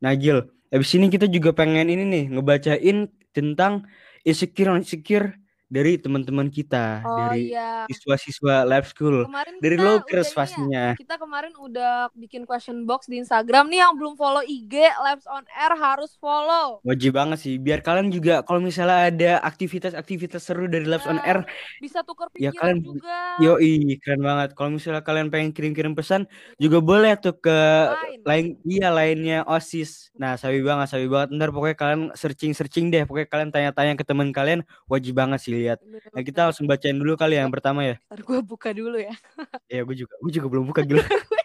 Nah 0.02 0.12
Gil 0.18 0.42
abis 0.74 0.90
ini 0.98 1.06
kita 1.06 1.30
juga 1.30 1.54
pengen 1.54 1.86
ini 1.86 2.02
nih 2.02 2.24
ngebacain 2.34 3.06
tentang 3.30 3.86
insecure 4.26 4.74
insecure 4.74 5.38
dari 5.70 5.96
teman-teman 5.96 6.52
kita 6.52 7.00
oh 7.02 7.16
dari 7.24 7.50
iya 7.50 7.88
siswa-siswa 7.88 8.68
lab 8.68 8.84
school 8.84 9.24
kemarin 9.24 9.54
dari 9.60 9.76
Lokers 9.80 10.30
ya 10.30 10.36
pastinya 10.36 10.84
kita 10.98 11.14
kemarin 11.16 11.52
udah 11.56 12.12
bikin 12.14 12.44
question 12.44 12.84
box 12.84 13.08
di 13.08 13.20
Instagram 13.20 13.72
nih 13.72 13.80
yang 13.84 13.94
belum 13.96 14.14
follow 14.14 14.44
IG 14.44 14.74
Labs 15.00 15.24
on 15.28 15.44
Air 15.54 15.72
harus 15.76 16.14
follow 16.20 16.84
wajib 16.84 17.16
banget 17.16 17.38
sih 17.40 17.54
biar 17.56 17.80
kalian 17.80 18.12
juga 18.12 18.44
kalau 18.44 18.60
misalnya 18.60 19.08
ada 19.08 19.32
aktivitas-aktivitas 19.46 20.44
seru 20.44 20.68
dari 20.68 20.84
Labs 20.84 21.08
on 21.08 21.18
Air 21.24 21.48
bisa 21.80 22.04
tuker 22.04 22.28
ya 22.36 22.52
pikiran 22.52 22.60
kalian 22.60 22.78
juga 22.84 23.24
Yoi, 23.42 23.98
keren 23.98 24.22
banget. 24.22 24.54
Kalau 24.54 24.70
misalnya 24.70 25.02
kalian 25.02 25.26
pengen 25.26 25.50
kirim-kirim 25.50 25.98
pesan, 25.98 26.30
juga 26.62 26.78
boleh 26.78 27.18
tuh 27.18 27.34
ke 27.34 27.50
Lain. 27.50 28.20
lain 28.22 28.46
iya 28.62 28.94
lainnya 28.94 29.42
OSIS. 29.42 30.14
Nah, 30.14 30.38
sabi 30.38 30.62
banget, 30.62 30.94
sabi 30.94 31.10
banget. 31.10 31.34
Ntar 31.34 31.50
pokoknya 31.50 31.74
kalian 31.74 32.00
searching-searching 32.14 32.94
deh. 32.94 33.02
Pokoknya 33.02 33.26
kalian 33.26 33.50
tanya-tanya 33.50 33.98
ke 33.98 34.04
teman 34.06 34.30
kalian, 34.30 34.62
wajib 34.86 35.18
banget 35.18 35.42
sih 35.42 35.50
lihat. 35.54 35.78
Nah, 35.86 36.22
kita 36.26 36.50
langsung 36.50 36.66
bacain 36.66 36.98
dulu 36.98 37.14
kali 37.14 37.38
ya 37.38 37.46
yang 37.46 37.54
pertama 37.54 37.86
ya. 37.86 37.96
Ntar 38.10 38.20
gue 38.26 38.38
buka 38.42 38.74
dulu 38.74 38.98
ya 38.98 39.14
Ya, 39.72 39.86
gue 39.86 39.94
juga, 39.94 40.14
gue 40.18 40.32
juga 40.34 40.46
belum 40.50 40.64
buka 40.66 40.82
gila. 40.82 41.00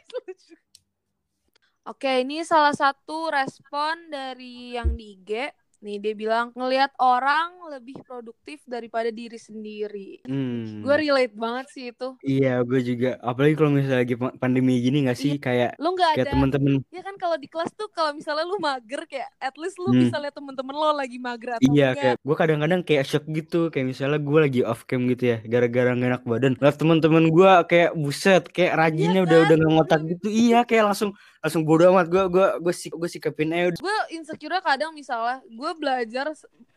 Oke, 1.89 2.21
ini 2.21 2.45
salah 2.45 2.73
satu 2.73 3.33
respon 3.33 4.13
dari 4.13 4.77
yang 4.77 4.93
di 4.93 5.17
IG. 5.17 5.49
Nih 5.79 5.95
dia 5.95 6.11
bilang 6.11 6.51
ngelihat 6.59 6.91
orang 6.99 7.55
lebih 7.71 8.03
produktif 8.03 8.59
daripada 8.67 9.07
diri 9.09 9.39
sendiri. 9.39 10.19
Hmm. 10.27 10.83
Gue 10.83 10.95
relate 10.99 11.31
banget 11.31 11.65
sih 11.71 11.95
itu. 11.95 12.19
Iya, 12.19 12.67
gue 12.67 12.79
juga. 12.83 13.15
Apalagi 13.23 13.55
kalau 13.55 13.71
misalnya 13.71 14.03
lagi 14.03 14.19
pa- 14.19 14.35
pandemi 14.35 14.83
gini 14.83 15.07
gak 15.07 15.15
sih? 15.15 15.39
Kayak 15.39 15.79
Lu 15.79 15.95
nggak 15.95 16.19
kayak 16.19 16.27
ada 16.27 16.31
temen-temen. 16.35 16.73
Ya 16.91 16.99
kan 16.99 17.15
kalau 17.15 17.39
di 17.39 17.47
kelas 17.47 17.71
tuh 17.79 17.87
kalau 17.95 18.11
misalnya 18.11 18.43
lu 18.43 18.59
mager 18.59 19.07
kayak 19.07 19.31
at 19.39 19.55
least 19.55 19.79
lu 19.79 19.95
Hmm. 19.95 20.03
bisa 20.03 20.19
lihat 20.19 20.35
temen-temen 20.35 20.75
lo 20.75 20.91
lagi 20.91 21.15
mager 21.15 21.49
atau 21.55 21.63
Iya, 21.63 21.95
enggak. 21.95 22.03
kayak 22.03 22.17
gue 22.19 22.35
kadang-kadang 22.35 22.81
kayak 22.83 23.03
shock 23.07 23.25
gitu, 23.31 23.61
kayak 23.71 23.87
misalnya 23.87 24.19
gue 24.19 24.39
lagi 24.43 24.61
off 24.67 24.83
cam 24.83 25.07
gitu 25.07 25.23
ya, 25.31 25.37
gara-gara 25.47 25.95
gak 25.95 26.09
enak 26.11 26.23
badan. 26.27 26.53
Lihat 26.59 26.75
teman-teman 26.75 27.23
gue 27.31 27.51
kayak 27.71 27.91
buset, 27.95 28.43
kayak 28.51 28.75
rajinnya 28.75 29.23
udah 29.23 29.37
kan? 29.39 29.45
udah 29.47 29.55
nggak 29.55 29.71
ngotak 29.79 30.01
gitu. 30.11 30.27
Iya, 30.27 30.59
kayak 30.67 30.91
langsung 30.91 31.15
langsung 31.39 31.63
bodo 31.63 31.87
amat. 31.89 32.07
Gue 32.07 32.23
gue 32.27 32.47
gue 32.59 32.73
sih 32.73 32.89
gue 32.89 33.09
sikapin 33.09 33.49
aja. 33.49 33.71
udah. 33.71 33.79
Gue 33.79 33.97
insecure 34.11 34.59
kadang 34.59 34.91
misalnya 34.91 35.39
gue 35.43 35.71
belajar 35.73 36.31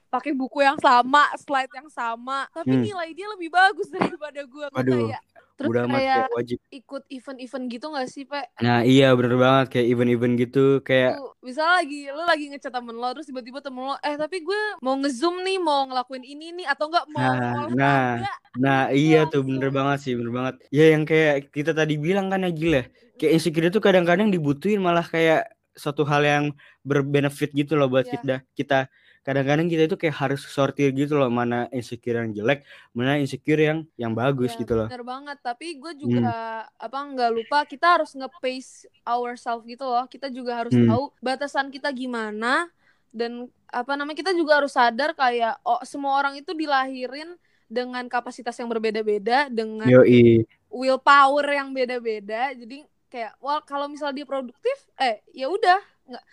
pakai 0.07 0.33
buku 0.33 0.61
yang 0.61 0.77
sama, 0.77 1.25
slide 1.41 1.73
yang 1.73 1.89
sama, 1.89 2.45
tapi 2.51 2.69
Hmm. 2.71 2.85
nilai 2.85 3.11
dia 3.11 3.27
lebih 3.33 3.49
bagus 3.49 3.89
daripada 4.19 4.45
gue. 4.45 4.67
Kayak 4.69 5.21
terus 5.53 5.69
amat 5.69 5.85
kayak 5.87 6.17
kayak 6.17 6.31
wajib. 6.33 6.59
ikut 6.71 7.03
event-event 7.09 7.65
gitu 7.69 7.87
gak 7.89 8.09
sih, 8.09 8.25
Pe? 8.25 8.41
Nah 8.59 8.83
iya 8.83 9.13
bener 9.13 9.37
banget 9.37 9.67
kayak 9.71 9.87
event-event 9.89 10.35
gitu 10.37 10.65
kayak 10.81 11.13
misalnya 11.39 11.73
lagi 11.79 12.01
lu 12.09 12.23
lagi 12.25 12.45
ngechat 12.51 12.73
temen 12.73 12.97
lo 12.97 13.09
terus 13.13 13.29
tiba-tiba 13.29 13.61
temen 13.61 13.85
lo 13.85 13.97
eh 14.01 14.17
tapi 14.17 14.41
gue 14.41 14.61
mau 14.81 14.97
ngezoom 14.97 15.45
nih 15.45 15.59
mau 15.59 15.85
ngelakuin 15.87 16.25
ini 16.25 16.57
nih 16.57 16.67
atau 16.67 16.89
enggak 16.89 17.07
mau 17.09 17.21
Nah, 17.21 17.69
nah, 17.69 18.17
nah 18.59 18.81
iya 18.91 19.29
tuh 19.29 19.45
bener 19.45 19.69
banget 19.71 19.99
sih, 20.03 20.13
bener 20.13 20.33
banget. 20.33 20.55
Ya 20.69 20.85
yang 20.91 21.05
kayak 21.05 21.53
kita 21.53 21.73
tadi 21.73 21.95
bilang 21.97 22.27
kan 22.27 22.43
ya 22.43 22.51
Gil 22.51 22.73
ya, 22.73 22.85
kayak 23.19 23.33
insecure 23.39 23.69
itu 23.69 23.81
kadang-kadang 23.83 24.29
dibutuhin 24.33 24.81
malah 24.83 25.05
kayak 25.05 25.49
suatu 25.73 26.05
hal 26.05 26.21
yang 26.25 26.45
berbenefit 26.85 27.49
gitu 27.57 27.75
loh 27.81 27.89
buat 27.89 28.05
Iya. 28.05 28.13
kita. 28.21 28.35
Kita 28.53 28.79
kadang-kadang 29.23 29.71
kita 29.71 29.87
itu 29.87 29.97
kayak 29.97 30.17
harus 30.19 30.43
sortir 30.45 30.91
gitu 30.93 31.15
loh 31.15 31.31
mana 31.31 31.71
insecure 31.71 32.19
yang 32.19 32.35
jelek, 32.35 32.67
mana 32.93 33.17
insecure 33.23 33.63
yang 33.63 33.79
yang 33.95 34.13
bagus 34.13 34.53
Ya, 34.53 34.67
gitu 34.67 34.75
loh. 34.75 34.89
bener 34.91 35.07
banget 35.07 35.39
tapi 35.41 35.79
gue 35.79 35.93
Hmm. 35.95 36.03
juga 36.11 36.35
apa 36.77 36.99
nggak 36.99 37.31
lupa 37.31 37.59
kita 37.65 37.87
harus 38.03 38.11
nge-pace 38.19 38.91
ourselves 39.07 39.63
gitu 39.65 39.87
loh 39.87 40.05
kita 40.11 40.27
juga 40.29 40.59
harus 40.59 40.75
Hmm. 40.75 40.91
tahu 40.91 41.15
batasan 41.23 41.71
kita 41.71 41.89
gimana 41.95 42.67
dan 43.15 43.47
apa 43.71 43.95
namanya 43.95 44.19
kita 44.19 44.35
juga 44.35 44.59
harus 44.59 44.75
sadar 44.75 45.15
kayak 45.15 45.55
oh 45.63 45.79
semua 45.87 46.19
orang 46.19 46.35
itu 46.43 46.51
dilahirin 46.53 47.39
dengan 47.71 48.05
kapasitas 48.11 48.59
yang 48.59 48.69
berbeda-beda 48.69 49.47
dengan 49.49 49.87
Yoi. 49.89 50.45
willpower 50.69 51.47
yang 51.47 51.71
beda-beda 51.71 52.53
jadi 52.59 52.85
kayak 53.13 53.37
wah 53.39 53.61
kalau 53.61 53.93
misal 53.93 54.09
dia 54.11 54.25
produktif 54.25 54.77
eh 54.97 55.21
ya 55.37 55.53
udah 55.53 55.79
nggak 56.09 56.25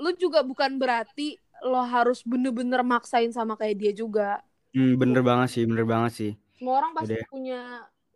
lu 0.00 0.10
juga 0.16 0.40
bukan 0.40 0.80
berarti 0.80 1.36
lo 1.62 1.84
harus 1.84 2.24
bener-bener 2.24 2.80
maksain 2.82 3.28
sama 3.30 3.54
kayak 3.54 3.76
dia 3.76 3.92
juga 3.92 4.40
Hmm, 4.72 4.96
bener 4.96 5.20
banget 5.20 5.52
sih, 5.52 5.62
bener 5.68 5.84
banget 5.84 6.12
sih. 6.16 6.32
semua 6.56 6.80
orang 6.80 6.96
pasti 6.96 7.12
Udah. 7.12 7.28
punya 7.28 7.60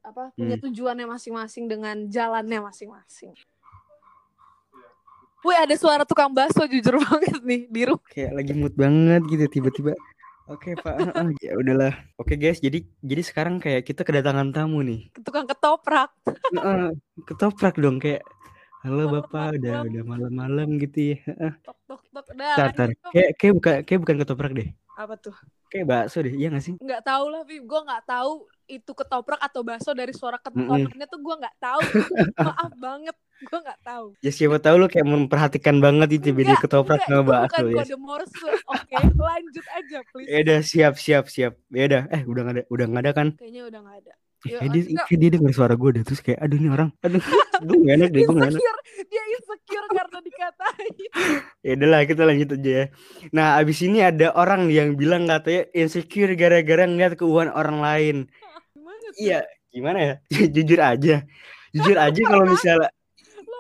apa 0.01 0.33
punya 0.33 0.57
tujuannya 0.57 1.05
masing-masing 1.05 1.69
dengan 1.69 2.09
jalannya 2.09 2.65
masing-masing 2.65 3.37
Wih 5.45 5.59
ada 5.63 5.77
suara 5.79 6.03
tukang 6.03 6.33
bakso 6.33 6.65
jujur 6.67 6.97
banget 7.07 7.39
nih 7.45 7.61
biru 7.69 8.01
Kayak 8.11 8.33
lagi 8.41 8.53
mood 8.57 8.73
banget 8.75 9.21
gitu 9.29 9.45
tiba-tiba. 9.47 9.93
Oke 10.47 10.79
Pak, 10.79 10.95
Heeh, 11.03 11.29
ya 11.47 11.53
udahlah. 11.59 11.93
Oke 12.15 12.39
guys, 12.39 12.63
jadi 12.63 12.87
jadi 13.03 13.23
sekarang 13.27 13.59
kayak 13.59 13.83
kita 13.83 14.07
kedatangan 14.07 14.55
tamu 14.55 14.79
nih. 14.87 15.11
tukang 15.27 15.43
ketoprak 15.43 16.15
Heeh, 16.55 16.95
ketoprak 17.27 17.75
dong 17.75 17.99
kayak 17.99 18.23
halo. 18.87 19.11
Bapak, 19.11 19.59
udah 19.59 19.83
udah 19.91 20.03
malam-malam 20.07 20.79
gitu 20.79 21.15
ya. 21.15 21.19
Heeh. 21.27 21.53
tok 21.67 21.79
tok 21.91 22.03
tok 22.15 22.27
dah 22.39 22.71
Tar. 22.71 22.91
Kayak 23.11 23.31
kayak 23.35 23.53
bukan 23.59 23.75
kayak 23.83 24.01
bukan 24.07 24.17
ketoprak 24.23 24.53
deh. 24.55 24.69
apa 24.97 25.15
tuh 25.19 25.35
Kayak 25.67 25.87
bakso 25.91 26.23
deh, 26.23 26.31
iya 26.33 26.47
gak 26.49 26.63
sih? 26.63 26.75
nggak 26.79 27.03
tahu 27.03 27.25
lah 27.29 27.43
Vip 27.43 27.67
gue 27.67 27.81
nggak 27.83 28.05
tahu 28.07 28.47
itu 28.67 28.91
ketoprak 28.93 29.39
atau 29.39 29.63
bakso 29.63 29.95
dari 29.95 30.11
suara 30.11 30.39
ketopraknya 30.43 31.07
tuh 31.07 31.21
gue 31.23 31.35
nggak 31.39 31.57
tahu. 31.63 31.81
Maaf 32.47 32.73
banget 32.79 33.17
gue 33.37 33.59
nggak 33.63 33.81
tahu. 33.87 34.07
Ya 34.21 34.31
siapa 34.35 34.59
tahu 34.59 34.75
lu 34.83 34.87
kayak 34.91 35.07
memperhatikan 35.07 35.79
banget 35.79 36.19
itu 36.19 36.35
beda 36.35 36.59
ketoprak 36.59 37.03
sama 37.07 37.23
bakso 37.23 37.63
bukan 37.63 37.65
ya. 37.71 37.77
kode 37.83 37.97
Morse. 37.99 38.49
Oke 38.67 38.95
lanjut 39.31 39.67
aja 39.73 39.99
please. 40.11 40.29
Ya 40.29 40.39
udah 40.43 40.59
siap 40.61 40.95
siap 40.99 41.25
siap. 41.31 41.53
Ya 41.71 41.83
udah, 41.87 42.03
eh 42.11 42.23
udah 42.27 42.41
nggak 42.43 42.55
ada 42.55 42.63
udah 42.69 42.85
nggak 42.91 43.03
ada 43.07 43.13
kan? 43.15 43.29
kayaknya 43.39 43.63
udah 43.71 43.81
nggak 43.83 43.99
ada. 44.05 44.15
Ih, 44.45 44.53
Yuk, 44.53 44.61
Kayak 44.63 44.73
dia, 44.77 44.83
kayak 45.09 45.19
dia 45.19 45.31
denger 45.33 45.53
suara 45.57 45.75
gue 45.75 45.91
deh 45.97 46.05
terus 46.07 46.21
kayak 46.23 46.39
aduh 46.39 46.59
nih 46.61 46.71
orang 46.71 46.91
aduh 47.03 47.23
gue 47.67 47.77
gak 47.83 47.95
enak 47.99 48.09
deh 48.13 48.21
gue 48.23 48.35
gak 48.37 48.51
enak. 48.53 48.63
Dia 49.09 49.23
insecure 49.33 49.89
karena 49.91 50.19
dikatain. 50.23 50.95
Ya 51.67 51.75
udahlah 51.75 52.07
kita 52.07 52.23
lanjut 52.23 52.49
aja 52.55 52.71
ya. 52.71 52.85
Nah 53.35 53.59
abis 53.59 53.83
ini 53.83 53.99
ada 53.99 54.31
orang 54.39 54.71
yang 54.71 54.95
bilang 54.95 55.27
katanya 55.27 55.67
insecure 55.75 56.31
gara-gara 56.39 56.87
ngeliat 56.87 57.19
keuangan 57.19 57.51
orang 57.59 57.79
lain 57.83 58.17
iya. 59.15 59.41
gimana 59.71 59.99
ya? 59.99 60.15
Jujur 60.55 60.81
aja. 60.81 61.17
Jujur 61.75 61.97
aja 61.99 62.21
kalau 62.25 62.45
misalnya 62.49 62.91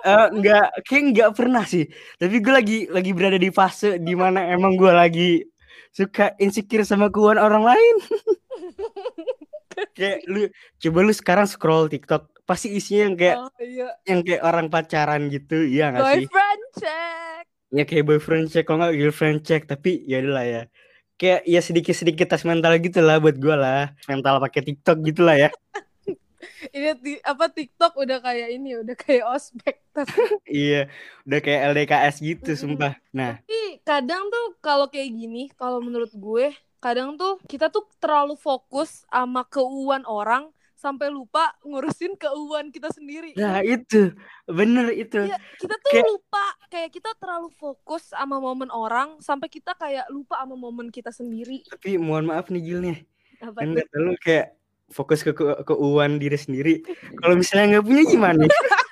eh 0.06 0.26
nggak 0.38 0.66
kayak 0.86 1.02
nggak 1.12 1.30
pernah 1.34 1.64
sih. 1.66 1.84
Tapi 2.18 2.36
gue 2.38 2.52
lagi 2.52 2.78
lagi 2.90 3.10
berada 3.10 3.38
di 3.38 3.50
fase 3.50 3.98
di 3.98 4.14
mana 4.14 4.46
emang 4.50 4.78
gue 4.78 4.92
lagi 4.92 5.30
suka 5.90 6.36
insecure 6.38 6.84
sama 6.86 7.08
keuangan 7.08 7.42
orang 7.42 7.64
lain. 7.74 7.96
Kayak 9.96 10.24
lu 10.24 10.48
coba 10.80 10.98
lu 11.04 11.12
sekarang 11.12 11.44
scroll 11.44 11.92
TikTok 11.92 12.32
pasti 12.48 12.72
isinya 12.72 13.10
yang 13.10 13.16
kayak 13.18 13.36
oh, 13.36 13.50
iya. 13.60 13.88
yang 14.08 14.20
kayak 14.24 14.42
orang 14.46 14.72
pacaran 14.72 15.28
gitu 15.28 15.66
iya 15.68 15.92
nggak 15.92 16.00
sih? 16.00 16.24
Boyfriend 16.24 16.62
check. 16.80 17.44
Ya 17.74 17.82
kayak 17.84 18.04
boyfriend 18.08 18.46
check 18.48 18.64
kalau 18.64 18.78
nggak 18.80 18.96
girlfriend 18.96 19.40
check 19.44 19.62
tapi 19.68 20.00
ya 20.08 20.24
lah 20.24 20.46
ya 20.46 20.62
kayak 21.16 21.49
ya 21.49 21.61
sedikit 21.64 21.96
sedikit 21.96 22.26
tes 22.28 22.44
mental 22.44 22.76
gitu 22.80 23.00
lah 23.00 23.16
buat 23.20 23.37
gue 23.37 23.56
lah. 23.56 23.92
Mental 24.08 24.40
pakai 24.40 24.61
TikTok 24.73 24.96
gitu 25.04 25.25
lah 25.25 25.37
ya. 25.37 25.50
Ini 26.76 26.92
ti- 27.00 27.23
apa 27.25 27.49
TikTok 27.50 27.96
udah 27.96 28.18
kayak 28.23 28.49
ini 28.54 28.78
udah 28.78 28.94
kayak 28.94 29.25
ospek 29.28 29.82
iya 30.46 30.87
udah 31.25 31.38
kayak 31.42 31.61
LDKS 31.73 32.16
gitu 32.23 32.50
Mm-mm. 32.52 32.61
sumpah. 32.61 32.92
Nah. 33.11 33.40
Tapi 33.42 33.80
kadang 33.82 34.28
tuh 34.28 34.46
kalau 34.61 34.87
kayak 34.87 35.11
gini 35.11 35.49
kalau 35.56 35.80
menurut 35.80 36.12
gue 36.12 36.52
kadang 36.78 37.16
tuh 37.16 37.40
kita 37.49 37.73
tuh 37.73 37.88
terlalu 37.99 38.37
fokus 38.38 39.02
sama 39.08 39.42
keuangan 39.49 40.04
orang 40.06 40.52
sampai 40.86 41.10
lupa 41.10 41.50
ngurusin 41.60 42.14
keuangan 42.14 42.70
kita 42.70 42.88
sendiri. 42.88 43.34
Nah 43.34 43.58
itu. 43.60 44.14
Bener 44.46 44.94
itu. 44.94 45.26
Iya, 45.26 45.34
kita 45.58 45.74
tuh 45.76 45.90
Kayak- 45.90 46.06
lupa 46.06 46.44
kayak 46.68 46.90
kita 46.92 47.10
terlalu 47.18 47.48
fokus 47.52 48.14
sama 48.14 48.38
momen 48.38 48.70
orang 48.70 49.18
sampai 49.18 49.50
kita 49.50 49.74
kayak 49.74 50.06
lupa 50.08 50.38
sama 50.38 50.54
momen 50.54 50.88
kita 50.88 51.10
sendiri. 51.10 51.66
tapi 51.66 51.98
mohon 51.98 52.26
maaf 52.26 52.46
nih 52.46 52.62
Gilnya 52.62 52.96
Apa 53.42 53.66
kan 53.66 53.74
lu 53.98 54.14
kayak 54.16 54.54
fokus 54.86 55.20
ke 55.20 55.34
ke 55.34 55.44
keuangan 55.66 56.16
diri 56.16 56.38
sendiri. 56.38 56.74
Kalau 57.18 57.34
misalnya 57.34 57.76
nggak 57.76 57.84
punya 57.84 58.02
gimana 58.06 58.44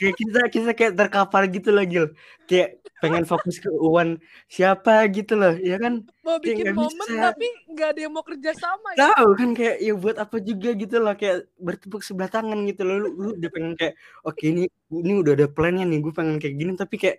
kayak 0.00 0.14
kita 0.16 0.40
kita 0.48 0.70
kayak 0.72 0.92
terkapar 0.96 1.42
gitu 1.52 1.68
loh 1.76 1.84
Gil 1.84 2.06
kayak 2.48 2.80
pengen 3.00 3.24
fokus 3.28 3.60
ke 3.60 3.68
uan 3.68 4.16
siapa 4.48 5.04
gitu 5.12 5.36
loh 5.36 5.52
ya 5.60 5.76
kan 5.76 6.04
Mau 6.24 6.40
kayak 6.40 6.44
bikin 6.44 6.64
nggak 6.72 6.76
momen 6.80 7.08
bisa. 7.08 7.22
tapi 7.32 7.46
nggak 7.68 7.88
ada 7.92 8.00
yang 8.00 8.12
mau 8.16 8.24
kerja 8.24 8.50
sama 8.56 8.88
ya. 8.96 9.12
tahu 9.12 9.28
kan 9.36 9.50
kayak 9.52 9.76
ya 9.80 9.92
buat 9.96 10.16
apa 10.16 10.36
juga 10.40 10.68
gitu 10.76 10.96
loh 11.00 11.14
kayak 11.16 11.36
bertepuk 11.60 12.00
sebelah 12.00 12.28
tangan 12.32 12.58
gitu 12.64 12.82
loh 12.88 12.96
lu, 12.96 13.08
lu 13.16 13.28
udah 13.36 13.50
pengen 13.52 13.72
kayak 13.76 13.94
oke 14.24 14.40
ini 14.44 14.64
ini 14.92 15.12
udah 15.20 15.32
ada 15.36 15.46
plannya 15.52 15.84
nih 15.84 15.98
gue 16.00 16.12
pengen 16.16 16.36
kayak 16.40 16.54
gini 16.56 16.72
tapi 16.76 16.96
kayak 16.96 17.16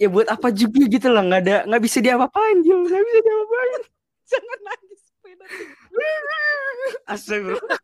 ya 0.00 0.08
buat 0.08 0.26
apa 0.30 0.48
juga 0.54 0.86
gitu 0.86 1.06
loh 1.12 1.22
nggak 1.26 1.40
ada 1.46 1.56
nggak 1.66 1.82
bisa 1.82 1.98
diapa-apain 2.00 2.56
Gil 2.62 2.78
nggak 2.86 3.02
bisa 3.04 3.20
diapa-apain 3.26 3.82
Jangan 4.30 4.58
nangis. 4.62 5.00
Astagfirullah 7.12 7.80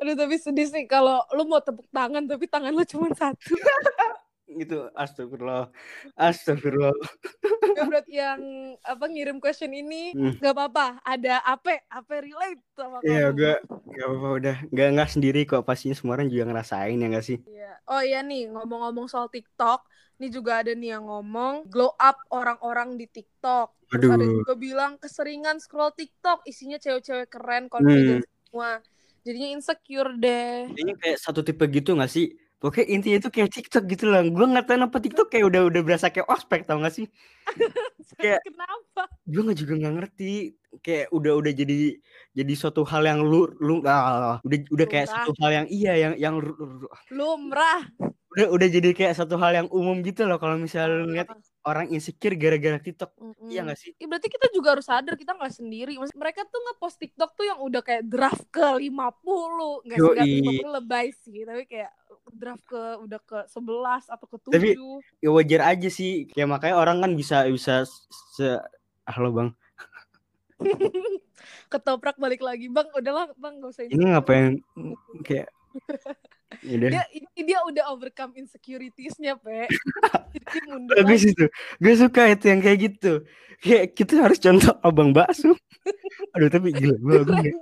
Aduh 0.00 0.14
tapi 0.14 0.36
sedih 0.38 0.66
sih 0.70 0.84
kalau 0.86 1.24
lu 1.34 1.44
mau 1.48 1.58
tepuk 1.58 1.86
tangan 1.90 2.24
tapi 2.26 2.46
tangan 2.46 2.72
lu 2.72 2.84
cuma 2.86 3.10
satu. 3.14 3.54
gitu 4.56 4.90
astagfirullah 4.92 5.70
astagfirullah 6.14 6.96
ya 7.70 7.82
berarti 7.86 8.12
yang 8.18 8.40
apa 8.82 9.04
ngirim 9.06 9.38
question 9.38 9.70
ini 9.70 10.10
Hmm. 10.10 10.34
nggak 10.36 10.52
apa-apa. 10.52 10.86
Ada 11.02 11.38
apa? 11.44 11.80
Apa 11.86 12.18
relate 12.18 12.60
sama 12.74 12.98
kamu? 12.98 13.08
Iya, 13.08 13.24
gue 13.30 13.54
gak 13.94 14.06
apa-apa 14.06 14.28
udah 14.36 14.56
nggak 14.68 14.88
nggak 14.96 15.10
sendiri 15.10 15.40
kok 15.46 15.62
pastinya 15.62 15.94
semua 15.94 16.18
orang 16.18 16.28
juga 16.28 16.50
ngerasain 16.50 16.98
ya 16.98 17.06
nggak 17.06 17.26
sih 17.26 17.38
Iya. 17.46 17.70
Oh 17.86 18.02
iya 18.02 18.20
nih 18.20 18.50
ngomong-ngomong 18.50 19.06
soal 19.06 19.26
TikTok, 19.28 19.86
nih 20.18 20.30
juga 20.30 20.60
ada 20.62 20.72
nih 20.74 20.98
yang 20.98 21.06
ngomong 21.06 21.66
glow 21.66 21.94
up 21.96 22.18
orang-orang 22.30 22.94
di 22.94 23.06
TikTok. 23.06 23.70
Terus 23.90 24.10
ada 24.10 24.22
Aduh. 24.22 24.42
juga 24.42 24.54
bilang 24.54 24.92
keseringan 24.96 25.58
scroll 25.58 25.90
TikTok, 25.92 26.46
isinya 26.46 26.78
cewek-cewek 26.78 27.26
keren, 27.26 27.66
Hmm. 27.66 27.72
confident 27.72 28.22
semua. 28.46 28.70
Jadinya 29.20 29.48
insecure 29.52 30.10
deh. 30.16 30.70
Kayaknya 30.70 30.94
kayak 30.96 31.18
satu 31.18 31.40
tipe 31.40 31.64
gitu 31.66 31.92
gak 31.92 32.08
sih? 32.08 32.30
Pokoknya 32.60 32.86
intinya 32.86 33.16
itu 33.18 33.30
kayak 33.30 33.50
TikTok 33.50 33.84
gitu 33.88 34.04
lah. 34.06 34.20
Gue 34.22 34.44
gak 34.46 34.68
tahu 34.68 34.76
kenapa 34.76 34.96
TikTok 34.96 35.26
kayak 35.26 35.48
udah 35.48 35.62
udah 35.66 35.80
berasa 35.80 36.06
kayak 36.06 36.28
ospek 36.28 36.62
tau 36.62 36.76
gak 36.78 36.92
sih? 36.92 37.08
Kayak- 38.20 38.44
Kenapa? 38.44 39.02
Gue 39.24 39.40
nggak 39.40 39.58
juga 39.58 39.72
nggak 39.76 39.94
ngerti. 39.96 40.32
Kayak 40.78 41.08
udah 41.08 41.32
udah 41.34 41.52
jadi 41.52 41.96
jadi 42.30 42.52
suatu 42.52 42.84
hal 42.84 43.02
yang 43.02 43.20
lu 43.22 43.48
lu 43.58 43.80
ah, 43.82 44.38
udah 44.40 44.58
udah 44.68 44.86
kayak 44.86 45.08
Lumrah. 45.08 45.24
satu 45.24 45.32
hal 45.40 45.50
yang 45.54 45.66
iya 45.68 45.92
yang 45.96 46.14
yang 46.16 46.34
ru- 46.36 46.84
Lumrah. 47.08 47.80
udah 48.30 48.46
udah 48.46 48.68
jadi 48.68 48.90
kayak 48.92 49.14
satu 49.16 49.34
hal 49.34 49.50
yang 49.52 49.68
umum 49.70 49.98
gitu 50.00 50.22
loh 50.22 50.36
kalau 50.36 50.54
misalnya 50.54 51.00
lu 51.00 51.08
ngeliat 51.08 51.32
orang 51.64 51.88
insecure 51.88 52.36
gara-gara 52.36 52.78
TikTok. 52.78 53.10
Mm-mm. 53.16 53.48
Iya 53.48 53.64
gak 53.64 53.78
sih? 53.78 53.90
Ih, 53.96 54.06
berarti 54.06 54.28
kita 54.28 54.46
juga 54.50 54.68
harus 54.74 54.86
sadar 54.86 55.14
kita 55.16 55.32
nggak 55.32 55.50
sendiri. 55.50 55.96
Maksud- 55.96 56.14
Mereka 56.14 56.44
tuh 56.44 56.60
nge-post 56.60 56.96
TikTok 56.98 57.30
tuh 57.34 57.46
yang 57.46 57.58
udah 57.58 57.80
kayak 57.80 58.04
draft 58.04 58.44
ke 58.48 58.62
50. 58.78 59.82
Nggak 59.82 59.96
sih, 59.96 60.12
nggak. 60.12 60.26
50 60.60 60.76
lebay 60.76 61.06
sih. 61.16 61.38
Tapi 61.42 61.62
kayak 61.66 61.90
draft 62.32 62.64
ke 62.64 62.82
udah 62.98 63.20
ke 63.20 63.38
11 63.46 64.06
atau 64.06 64.26
ke 64.26 64.36
7. 64.40 64.52
Tapi- 64.52 64.76
Ya 65.18 65.30
wajar 65.30 65.60
aja 65.68 65.88
sih. 65.88 66.26
Kayak 66.26 66.48
makanya 66.50 66.76
orang 66.76 66.98
kan 66.98 67.12
bisa 67.12 67.44
bisa 67.46 67.84
se 68.32 68.48
halo 69.04 69.30
bang. 69.30 69.50
Ketoprak 71.70 72.16
balik 72.16 72.40
lagi. 72.40 72.66
Bang, 72.66 72.90
udahlah 72.92 73.32
Bang, 73.34 73.58
gak 73.58 73.70
usah 73.72 73.84
Ini 73.86 74.04
ngapain 74.12 74.60
kayak 75.22 75.48
ya 76.66 76.74
udah. 76.76 76.90
dia 76.90 77.04
ini 77.14 77.40
dia 77.46 77.62
udah 77.62 77.94
overcome 77.94 78.34
insecuritiesnya 78.34 79.38
pe 79.38 79.70
jadi 80.34 80.58
mundur 80.66 80.98
bagus 80.98 81.22
itu 81.22 81.46
gue 81.78 81.94
suka 81.94 82.26
itu 82.26 82.50
yang 82.50 82.58
kayak 82.58 82.78
gitu 82.90 83.22
kayak 83.62 83.94
kita 83.94 84.18
harus 84.18 84.42
contoh 84.42 84.74
abang 84.82 85.14
bakso 85.14 85.54
aduh 86.34 86.50
tapi 86.50 86.74
gila 86.74 86.98
gue 86.98 87.22
gue 87.22 87.22
banget 87.22 87.54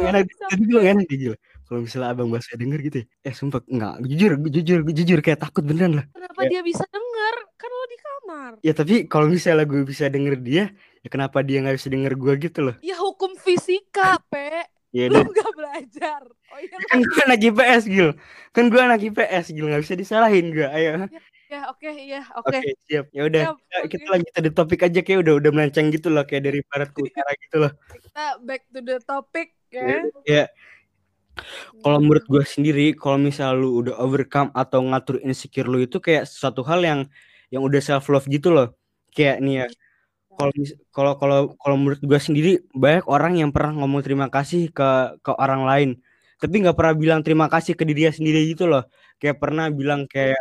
enak 0.00 0.24
tapi 0.48 0.62
gue 0.64 0.80
enak 0.82 1.06
gila 1.06 1.36
kalau 1.74 1.82
misalnya 1.82 2.14
abang 2.14 2.30
bakso 2.30 2.54
denger 2.54 2.78
gitu 2.86 2.96
ya 3.02 3.06
eh 3.26 3.34
sumpah 3.34 3.66
enggak 3.66 4.06
jujur 4.06 4.32
jujur 4.46 4.78
jujur 4.86 5.18
kayak 5.18 5.42
takut 5.42 5.66
beneran 5.66 5.98
lah. 5.98 6.06
Kenapa 6.14 6.40
Ya. 6.46 6.50
dia 6.54 6.60
bisa 6.62 6.86
denger? 6.86 7.34
Kan 7.58 7.70
lo 7.74 7.84
di 7.90 7.98
kamar. 7.98 8.52
Ya 8.62 8.72
tapi 8.78 8.94
kalau 9.10 9.26
misalnya 9.26 9.66
gue 9.66 9.82
bisa 9.82 10.06
denger 10.06 10.38
dia 10.38 10.64
ya 11.02 11.08
kenapa 11.10 11.42
dia 11.42 11.66
nggak 11.66 11.74
bisa 11.74 11.90
denger 11.90 12.14
gue 12.14 12.32
gitu 12.46 12.58
loh? 12.62 12.74
Ya 12.78 12.94
hukum 12.94 13.34
fisika 13.34 14.22
pe. 14.30 14.70
Ya 14.94 15.10
lu 15.10 15.26
nggak 15.26 15.50
belajar. 15.58 16.22
Oh 16.54 16.58
iya 16.62 16.78
kan 16.86 17.02
gue 17.02 17.20
anak 17.26 17.40
IPS 17.42 17.82
Gil. 17.90 18.08
Kan 18.54 18.70
gue 18.70 18.78
anak 18.78 19.02
IPS 19.02 19.50
Gil. 19.50 19.66
Nggak 19.66 19.82
bisa 19.82 19.94
disalahin 19.98 20.54
gue. 20.54 20.62
Ayo. 20.70 21.10
Ya 21.50 21.70
oke 21.70 21.86
iya 21.86 22.22
oke. 22.34 22.50
Oke 22.50 22.70
siap. 22.86 23.06
Ya 23.10 23.22
udah 23.26 23.42
kita, 23.58 23.76
oke. 23.82 23.88
kita 23.90 24.06
lanjut 24.10 24.32
ada 24.38 24.50
topik 24.50 24.80
aja 24.86 25.00
kayak 25.02 25.18
udah 25.26 25.34
udah 25.38 25.50
melenceng 25.50 25.86
gitu 25.90 26.10
loh 26.10 26.22
kayak 26.22 26.46
dari 26.46 26.62
barat 26.66 26.90
ke 26.90 26.98
utara 27.10 27.30
gitu 27.38 27.56
loh. 27.62 27.72
Kita 27.90 28.24
back 28.42 28.62
to 28.70 28.78
the 28.82 28.96
topic 29.02 29.54
ya 29.74 30.06
ya 30.22 30.44
kalau 31.82 31.98
menurut 32.02 32.24
gue 32.32 32.42
sendiri 32.46 32.82
kalau 32.96 33.18
misal 33.28 33.50
lu 33.60 33.68
udah 33.84 33.94
overcome 34.04 34.50
atau 34.54 34.80
ngatur 34.88 35.16
insecure 35.26 35.66
lu 35.72 35.78
itu 35.86 35.98
kayak 36.06 36.24
suatu 36.28 36.62
hal 36.66 36.80
yang 36.82 37.00
yang 37.52 37.62
udah 37.68 37.80
self 37.82 38.06
love 38.12 38.26
gitu 38.30 38.48
loh. 38.56 38.66
Kayak 39.14 39.36
nih 39.44 39.54
ya 39.62 39.66
kalau 40.38 40.52
mis- 40.58 40.76
kalau 40.94 41.12
kalau 41.20 41.38
kalau 41.62 41.76
menurut 41.80 42.00
gue 42.02 42.20
sendiri 42.26 42.50
banyak 42.74 43.04
orang 43.14 43.32
yang 43.40 43.50
pernah 43.54 43.72
ngomong 43.78 44.02
terima 44.06 44.26
kasih 44.32 44.70
ke 44.76 44.84
ke 45.24 45.32
orang 45.42 45.62
lain. 45.70 45.90
Tapi 46.42 46.54
nggak 46.62 46.76
pernah 46.78 46.94
bilang 47.02 47.20
terima 47.26 47.46
kasih 47.52 47.72
ke 47.78 47.84
dirinya 47.88 48.12
sendiri 48.14 48.38
gitu 48.52 48.64
loh. 48.70 48.82
Kayak 49.20 49.36
pernah 49.42 49.66
bilang 49.70 50.00
kayak 50.10 50.40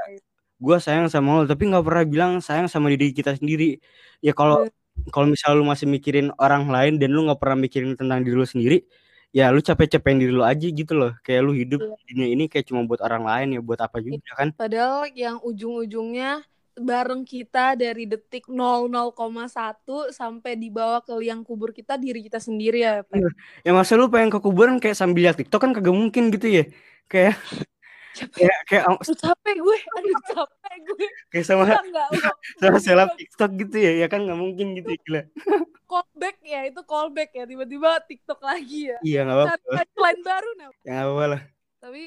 gue 0.63 0.77
sayang 0.85 1.07
sama 1.12 1.29
lo 1.38 1.43
tapi 1.51 1.63
nggak 1.69 1.83
pernah 1.88 2.03
bilang 2.13 2.31
sayang 2.47 2.67
sama 2.71 2.88
diri 2.93 3.12
kita 3.13 3.35
sendiri. 3.39 3.77
Ya 4.25 4.31
kalau 4.38 4.65
kalau 5.13 5.27
misalnya 5.33 5.57
lu 5.62 5.65
masih 5.67 5.88
mikirin 5.89 6.27
orang 6.39 6.69
lain 6.69 6.93
dan 7.01 7.09
lu 7.15 7.25
nggak 7.27 7.39
pernah 7.41 7.57
mikirin 7.65 7.91
tentang 8.00 8.19
diri 8.25 8.35
lu 8.38 8.47
sendiri 8.47 8.77
ya 9.33 9.49
lu 9.49 9.59
capek-capekin 9.59 10.21
diri 10.21 10.29
lu 10.29 10.45
aja 10.45 10.67
gitu 10.69 10.93
loh 10.93 11.11
kayak 11.25 11.41
lu 11.41 11.51
hidup 11.51 11.81
di 11.99 12.13
dunia 12.13 12.29
ini 12.29 12.43
kayak 12.45 12.69
cuma 12.69 12.85
buat 12.85 13.01
orang 13.01 13.25
lain 13.25 13.47
ya 13.57 13.61
buat 13.65 13.81
apa 13.81 13.97
juga 13.99 14.21
kan 14.37 14.53
Padahal 14.53 15.09
yang 15.11 15.41
ujung-ujungnya 15.41 16.45
bareng 16.73 17.21
kita 17.21 17.73
dari 17.73 18.05
detik 18.05 18.49
00,1 18.49 19.13
sampai 20.09 20.57
dibawa 20.57 21.01
ke 21.01 21.13
liang 21.17 21.41
kubur 21.41 21.69
kita 21.69 21.97
diri 21.97 22.25
kita 22.25 22.41
sendiri 22.41 22.81
ya, 22.81 22.93
Pak. 23.05 23.13
Iya. 23.13 23.29
ya 23.61 23.71
masa 23.73 23.93
lu 23.93 24.09
pengen 24.09 24.33
ke 24.33 24.41
kuburan 24.41 24.81
kayak 24.81 24.97
sambil 24.97 25.25
lihat 25.25 25.37
TikTok 25.37 25.61
kan 25.61 25.71
kagak 25.73 25.93
mungkin 25.93 26.33
gitu 26.33 26.49
ya 26.49 26.63
kayak 27.05 27.37
Capek. 28.13 28.45
kayak 28.45 28.57
kayak 28.69 28.83
Aduh, 28.93 29.17
capek 29.17 29.55
gue, 29.57 29.77
aduh 29.97 30.17
capek 30.37 30.75
gue. 30.85 31.05
kayak 31.33 31.45
sama 31.45 31.65
Enggak, 31.65 31.81
enggak, 31.81 32.07
enggak. 32.13 32.35
sama 32.61 32.77
seleb 32.77 33.09
TikTok 33.17 33.51
gitu 33.57 33.75
ya 33.81 33.91
ya 34.01 34.07
kan 34.09 34.19
nggak 34.25 34.37
mungkin 34.37 34.67
gitu 34.77 34.89
ya, 34.93 34.99
gila 35.01 35.21
Callback 35.93 36.38
ya, 36.41 36.59
itu 36.65 36.81
callback 36.81 37.29
ya. 37.38 37.43
Tiba-tiba 37.45 37.89
TikTok 38.09 38.41
lagi 38.41 38.89
ya. 38.89 38.97
iya 39.05 39.19
nggak 39.21 39.38
apa-apa 39.38 39.55
punchline 39.77 40.21
baru 40.25 40.50
nah. 40.57 40.69
ya 40.81 40.89
nggak 40.89 41.05
apa-apa 41.05 41.25
lah 41.38 41.41
Tapi 41.83 42.01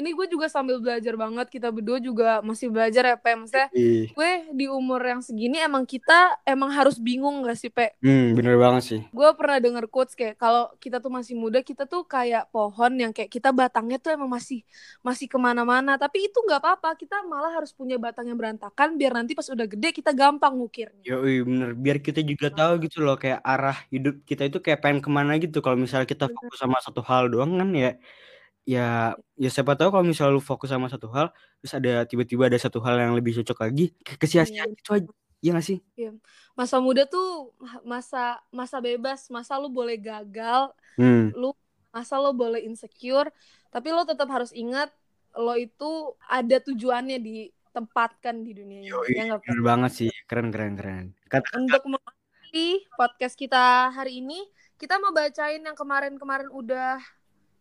ini 0.00 0.10
gue 0.16 0.26
juga 0.32 0.48
sambil 0.48 0.80
belajar 0.80 1.14
banget. 1.14 1.46
Kita 1.52 1.68
berdua 1.70 1.98
juga 2.02 2.40
masih 2.40 2.72
belajar 2.72 3.04
ya, 3.04 3.16
Pe. 3.20 3.36
Maksudnya 3.36 3.68
Ih, 3.76 4.10
gue 4.16 4.30
di 4.52 4.66
umur 4.66 5.00
yang 5.04 5.20
segini 5.22 5.60
emang 5.62 5.84
kita 5.86 6.40
emang 6.44 6.72
harus 6.72 6.96
bingung 6.98 7.44
gak 7.46 7.56
sih, 7.60 7.70
Pe? 7.72 7.94
hmm 8.00 8.32
bener 8.36 8.56
banget 8.56 8.82
sih 8.86 9.00
gue 9.12 9.28
pernah 9.38 9.58
denger 9.60 9.84
quotes 9.92 10.14
kayak 10.16 10.36
kalau 10.40 10.72
kita 10.80 10.98
tuh 11.04 11.12
masih 11.12 11.34
muda 11.36 11.60
kita 11.60 11.84
tuh 11.84 12.02
kayak 12.08 12.48
pohon 12.54 12.92
yang 12.96 13.12
kayak 13.12 13.28
kita 13.28 13.52
batangnya 13.52 14.00
tuh 14.00 14.16
emang 14.16 14.30
masih 14.30 14.64
masih 15.04 15.26
ke 15.28 15.36
mana-mana 15.36 16.00
tapi 16.00 16.26
itu 16.28 16.38
nggak 16.46 16.60
apa-apa 16.64 16.96
kita 16.96 17.22
malah 17.28 17.52
harus 17.52 17.70
punya 17.76 17.96
batang 18.00 18.30
yang 18.30 18.38
berantakan 18.40 18.96
biar 18.96 19.12
nanti 19.16 19.32
pas 19.36 19.46
udah 19.52 19.66
gede 19.68 19.88
kita 19.92 20.10
gampang 20.16 20.56
ngukirnya 20.56 21.04
Yo, 21.04 21.24
bener. 21.48 21.70
Biar 21.74 21.98
kita 22.06 22.20
juga 22.20 22.52
tahu 22.52 22.72
gitu 22.84 23.00
loh, 23.04 23.16
kayak 23.16 23.40
arah 23.40 23.76
hidup 23.88 24.14
kita 24.28 24.42
itu 24.48 24.58
kayak 24.64 24.78
pengen 24.84 25.00
ke 25.04 25.10
mana 25.10 25.32
gitu. 25.42 25.58
Kalau 25.64 25.76
misalnya 25.80 26.06
kita 26.06 26.28
Bener. 26.28 26.36
fokus 26.36 26.58
sama 26.60 26.76
satu 26.84 27.00
hal 27.08 27.32
doang 27.32 27.56
kan 27.60 27.70
ya, 27.72 27.90
ya, 28.70 28.86
ya 29.34 29.50
siapa 29.50 29.74
tahu 29.74 29.90
kalau 29.90 30.04
misalnya 30.06 30.38
lu 30.38 30.42
fokus 30.42 30.70
sama 30.70 30.86
satu 30.86 31.10
hal, 31.10 31.34
terus 31.58 31.74
ada 31.74 32.06
tiba-tiba 32.06 32.46
ada 32.46 32.54
satu 32.54 32.78
hal 32.78 32.94
yang 32.96 33.12
lebih 33.18 33.34
cocok 33.42 33.58
lagi, 33.66 33.90
kayak 34.06 34.18
kesia-sia 34.18 34.62
Iya. 34.62 34.74
gitu 34.78 34.90
aja. 34.94 35.10
Iya 35.40 35.50
gak 35.56 35.66
sih? 35.66 35.78
masa 36.52 36.76
muda 36.78 37.08
tuh 37.08 37.56
masa 37.80 38.36
masa 38.52 38.76
bebas 38.76 39.24
masa 39.32 39.56
lu 39.56 39.72
boleh 39.72 39.96
gagal 39.96 40.68
Hmm, 41.00 41.32
lu 41.32 41.56
masa 41.88 42.20
lo 42.20 42.36
boleh 42.36 42.60
insecure 42.60 43.32
tapi 43.72 43.88
lo 43.88 44.04
tetap 44.04 44.28
harus 44.28 44.52
ingat 44.52 44.92
lo 45.32 45.56
itu 45.56 46.12
ada 46.28 46.60
tujuannya 46.60 47.16
ditempatkan 47.16 48.44
di 48.44 48.52
dunia 48.52 48.84
ini 48.84 48.92
Yoi, 48.92 49.16
ya 49.16 49.40
bener 49.40 49.60
banget 49.64 49.90
sih. 49.96 50.10
Keren, 50.28 50.52
keren, 50.52 50.76
keren. 50.76 51.06
Kata, 51.24 51.56
untuk 51.56 51.88
mengakhiri 51.88 52.84
podcast 52.92 53.32
kita 53.32 53.88
hari 53.88 54.20
ini 54.20 54.44
kita 54.76 55.00
mau 55.00 55.16
bacain 55.16 55.64
yang 55.64 55.72
kemarin-kemarin 55.72 56.52
udah 56.52 57.00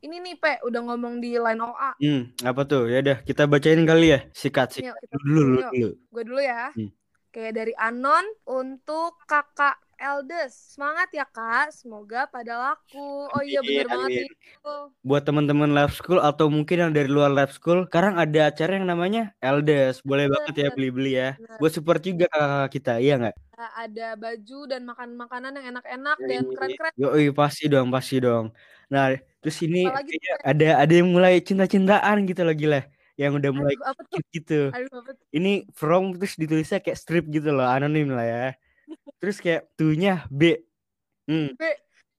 ini 0.06 0.16
nih 0.24 0.36
Pe 0.40 0.54
udah 0.68 0.82
ngomong 0.88 1.20
di 1.24 1.36
line 1.36 1.60
OA 1.60 1.92
hmm, 2.00 2.22
apa 2.50 2.62
tuh? 2.70 2.82
Ya 2.92 2.98
udah, 3.04 3.18
kita 3.28 3.44
bacain 3.52 3.82
kali 3.84 4.06
ya. 4.16 4.20
Sikat, 4.32 4.68
sikat. 4.80 4.94
Yuk, 4.94 4.96
kita 5.04 5.16
Dulu, 5.26 5.42
dulu. 5.72 5.90
gue 6.14 6.24
dulu 6.26 6.42
ya 6.42 6.72
Hmm. 6.76 6.90
kayak 7.30 7.54
dari 7.60 7.74
Anon 7.78 8.26
untuk 8.50 9.20
kakak 9.30 9.78
Eldes 10.00 10.56
semangat 10.74 11.12
ya 11.12 11.28
kak 11.28 11.76
semoga 11.76 12.26
pada 12.32 12.56
laku 12.56 13.28
oh 13.30 13.44
iya 13.44 13.60
bener 13.60 13.86
Amin, 13.86 13.94
banget 13.94 14.10
nih 14.24 14.32
Buat 15.00 15.24
teman-teman 15.28 15.72
lab 15.72 15.92
school 15.92 16.20
atau 16.20 16.48
mungkin 16.52 16.78
yang 16.88 16.92
dari 16.92 17.08
luar 17.08 17.32
lab 17.32 17.52
school, 17.56 17.88
sekarang 17.88 18.20
ada 18.20 18.52
acara 18.52 18.76
yang 18.76 18.88
namanya 18.88 19.32
Eldes. 19.40 20.04
Boleh 20.04 20.28
banget 20.28 20.56
ya 20.60 20.68
beli-beli 20.76 21.16
ya. 21.16 21.30
Bener. 21.40 21.56
Buat 21.56 21.72
support 21.72 22.04
juga 22.04 22.28
kakak 22.28 22.70
kita, 22.76 22.94
iya 23.00 23.16
nggak? 23.16 23.36
ada 23.60 24.16
baju 24.16 24.60
dan 24.72 24.82
makan 24.88 25.10
makanan 25.20 25.52
yang 25.60 25.68
enak-enak 25.76 26.18
dan 26.24 26.44
keren-keren 26.48 26.92
Yoi, 26.96 27.26
pasti 27.36 27.68
dong, 27.68 27.88
pasti 27.92 28.16
dong. 28.24 28.56
Nah, 28.88 29.16
terus 29.44 29.58
ini 29.64 29.84
Apalagi 29.88 30.16
tuh, 30.16 30.36
ada 30.48 30.68
ada 30.84 30.94
yang 30.96 31.10
mulai 31.12 31.44
cinta-cintaan 31.44 32.24
gitu 32.24 32.42
loh 32.48 32.56
gila. 32.56 32.82
Yang 33.20 33.32
udah 33.44 33.52
mulai 33.52 33.76
aduh 33.76 33.88
apa 33.92 34.02
tuh 34.08 34.20
gitu. 34.32 34.60
aduh 34.72 34.94
apa 35.04 35.12
tuh 35.12 35.26
Ini 35.36 35.68
from 35.76 36.16
terus 36.16 36.40
ditulisnya 36.40 36.80
kayak 36.80 37.00
strip 37.00 37.28
gitu 37.28 37.52
loh, 37.52 37.68
anonim 37.68 38.08
lah 38.16 38.26
ya. 38.26 38.46
Terus 39.20 39.38
kayak 39.44 39.70
tuh-nya 39.76 40.26
B. 40.32 40.58
Hmm, 41.30 41.54
B 41.54 41.64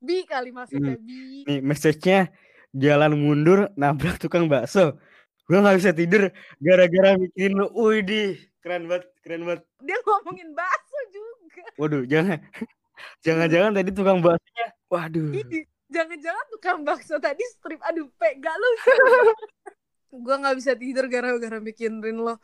B 0.00 0.08
kali 0.24 0.54
maksudnya 0.54 0.96
B 0.96 1.44
nih 1.44 1.60
message-nya 1.60 2.30
jalan 2.72 3.18
mundur 3.18 3.68
nabrak 3.74 4.16
tukang 4.22 4.46
bakso. 4.46 4.96
Gua 5.44 5.60
nggak 5.60 5.76
bisa 5.82 5.90
tidur 5.90 6.30
gara-gara 6.62 7.18
mikirin 7.18 7.58
lu. 7.58 7.66
Wih, 7.74 8.00
di 8.06 8.22
keren 8.62 8.86
banget, 8.86 9.10
keren 9.24 9.42
banget. 9.42 9.66
dia 9.82 9.98
ngomongin 10.06 10.54
bakso 10.54 10.98
juga 11.10 11.64
Waduh, 11.80 12.02
jangan 12.06 12.38
jangan-jangan 13.26 13.72
tadi 13.74 13.90
tukang 13.90 14.18
baksonya 14.22 14.66
waduh. 14.86 15.30
Ih, 15.34 15.66
jangan-jangan 15.90 16.46
tukang 16.54 16.78
bakso 16.86 17.18
tadi 17.18 17.42
strip 17.50 17.82
aduh 17.82 18.06
pe 18.14 18.38
gak 18.38 18.56
lucu 18.56 18.90
gue 20.26 20.36
nggak 20.42 20.56
bisa 20.58 20.72
tidur 20.74 21.06
gara-gara 21.06 21.58
mikirin 21.62 22.02
lo 22.02 22.38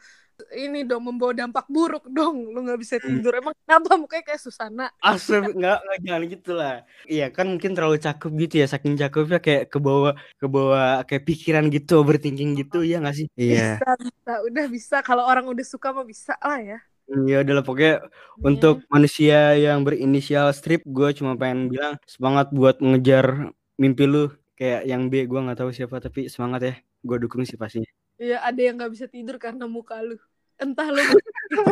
ini 0.52 0.84
dong 0.84 1.08
membawa 1.08 1.32
dampak 1.32 1.66
buruk 1.68 2.04
dong. 2.08 2.52
Lo 2.52 2.58
nggak 2.64 2.80
bisa 2.80 2.96
Hmm. 3.00 3.20
tidur. 3.20 3.32
Emang 3.36 3.54
kenapa? 3.64 3.90
Mukanya 3.96 4.24
kayak 4.28 4.40
Susana. 4.42 4.86
Asal 5.00 5.40
nggak 5.52 5.76
nggak 5.84 5.98
jangan 6.04 6.22
gitu 6.28 6.50
lah. 6.52 6.74
Iya 7.08 7.24
kan 7.32 7.46
mungkin 7.52 7.72
terlalu 7.76 7.96
cakep 8.00 8.30
gitu 8.42 8.54
ya. 8.62 8.66
Saking 8.68 8.94
cakepnya 9.00 9.38
kayak 9.40 9.64
ke 9.72 9.78
bawah 9.80 10.12
ke 10.40 10.46
bawah 10.46 11.02
kayak 11.08 11.24
pikiran 11.28 11.64
gitu 11.72 11.92
overthinking 12.02 12.50
gitu. 12.60 12.84
Ya 12.84 13.00
nggak 13.02 13.16
sih? 13.18 13.26
Iya. 13.36 13.80
bisa 13.80 13.92
bisa. 14.00 14.32
Udah 14.48 14.64
bisa. 14.68 14.96
Kalau 15.00 15.24
orang 15.24 15.44
udah 15.48 15.64
suka 15.64 15.88
mah 15.96 16.04
bisa 16.04 16.34
lah 16.40 16.60
ya. 16.60 16.78
Ya 17.06 17.36
udah 17.46 17.54
lah. 17.60 17.64
Pokoknya 17.64 17.94
untuk 18.42 18.82
manusia 18.90 19.54
yang 19.54 19.86
berinisial 19.86 20.50
strip 20.50 20.82
gue 20.84 21.08
cuma 21.14 21.38
pengen 21.38 21.70
bilang 21.72 21.94
semangat 22.04 22.50
buat 22.50 22.76
mengejar 22.84 23.52
mimpi 23.78 24.04
lu. 24.04 24.28
Kayak 24.56 24.88
yang 24.88 25.02
B 25.12 25.28
gue 25.28 25.38
nggak 25.38 25.58
tahu 25.60 25.70
siapa 25.70 25.96
tapi 26.00 26.26
semangat 26.32 26.60
ya. 26.64 26.74
Gue 27.06 27.16
dukung 27.22 27.44
sih 27.46 27.54
pastinya. 27.60 27.86
Iya 28.16 28.40
ada 28.40 28.60
yang 28.60 28.74
nggak 28.80 28.92
bisa 28.96 29.06
tidur 29.08 29.36
karena 29.36 29.68
muka 29.68 30.00
lu. 30.00 30.16
Entah 30.56 30.88
lu 30.88 31.00
itu 31.52 31.62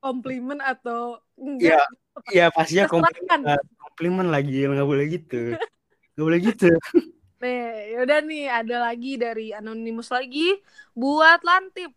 komplimen 0.00 0.58
atau 0.64 1.20
Iya, 1.36 1.44
enggak. 1.44 1.86
Iya 2.32 2.46
pastinya 2.52 2.84
Terserah 2.88 3.04
komplimen, 3.04 3.40
lah. 3.44 3.60
komplimen 3.80 4.26
lagi 4.32 4.58
nggak 4.64 4.88
boleh 4.88 5.06
gitu, 5.08 5.40
nggak 6.16 6.24
boleh 6.24 6.40
gitu. 6.40 6.68
nih 7.40 7.96
yaudah 7.96 8.20
nih 8.20 8.44
ada 8.52 8.76
lagi 8.84 9.12
dari 9.16 9.52
anonimus 9.52 10.08
lagi. 10.12 10.56
Buat 10.96 11.44
lantip. 11.44 11.92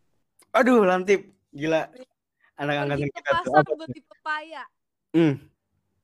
Aduh 0.56 0.84
lantip 0.84 1.32
gila. 1.52 1.88
Anak 2.60 2.86
angkatan 2.86 3.10
kita 3.10 3.30
tuh 3.42 3.52
pasar 3.52 3.63
apa? 3.66 3.74
beli 3.88 4.02
pepaya. 4.06 4.63
Hmm, 5.13 5.34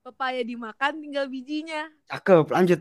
pepaya 0.01 0.41
dimakan 0.41 0.93
tinggal 1.03 1.25
bijinya. 1.29 1.87
Cakep 2.09 2.47
lanjut. 2.51 2.79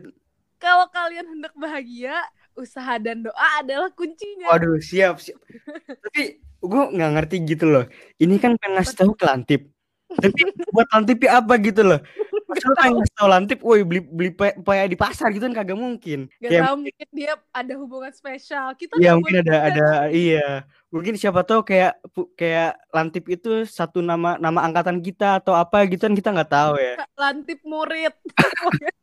kalau 0.59 0.91
kalian 0.91 1.23
hendak 1.23 1.55
bahagia 1.55 2.19
usaha 2.57 2.95
dan 3.01 3.25
doa 3.25 3.47
adalah 3.61 3.89
kuncinya 3.93 4.49
Waduh, 4.49 4.79
siap, 4.81 5.21
siap. 5.21 5.39
Tapi 5.85 6.41
gue 6.41 6.83
nggak 6.95 7.11
ngerti 7.15 7.35
gitu 7.47 7.65
loh. 7.69 7.85
Ini 8.19 8.35
kan 8.37 8.59
pengen 8.59 8.79
ngasih 8.79 8.95
tahu 8.99 9.11
ke 9.15 9.23
Lantip. 9.25 9.61
Tapi 10.09 10.41
buat 10.73 10.89
Lantip 10.89 11.21
ya 11.21 11.37
apa 11.37 11.53
gitu 11.61 11.85
loh. 11.85 12.01
Maksudnya 12.49 12.75
pengen 12.81 12.95
ngasih 12.99 13.15
tahu 13.15 13.27
Lantip, 13.29 13.59
woi 13.61 13.81
beli 13.85 14.01
beli 14.01 14.31
pepaya 14.33 14.89
di 14.89 14.97
pasar 14.97 15.29
gitu 15.29 15.45
kan 15.45 15.53
kagak 15.53 15.77
mungkin. 15.77 16.27
Gak 16.41 16.49
Kayak 16.49 16.63
tahu 16.65 16.75
mungkin 16.81 17.07
dia 17.13 17.31
ada 17.53 17.73
hubungan 17.77 18.11
spesial 18.11 18.73
kita 18.73 18.97
Iya 18.97 19.13
nggak 19.13 19.17
mungkin 19.21 19.37
ada 19.45 19.57
ada 19.69 19.87
iya. 20.09 20.47
Mungkin 20.89 21.13
siapa 21.13 21.45
tahu 21.45 21.61
kayak 21.61 22.01
kayak 22.33 22.81
Lantip 22.89 23.29
itu 23.29 23.63
satu 23.69 24.01
nama 24.01 24.41
nama 24.41 24.65
angkatan 24.65 24.99
kita 24.99 25.37
atau 25.39 25.53
apa 25.53 25.85
gitu 25.85 26.09
kan 26.09 26.17
kita 26.17 26.33
nggak 26.33 26.51
tahu 26.51 26.73
ya. 26.81 27.05
lantip 27.13 27.61
murid. 27.61 28.13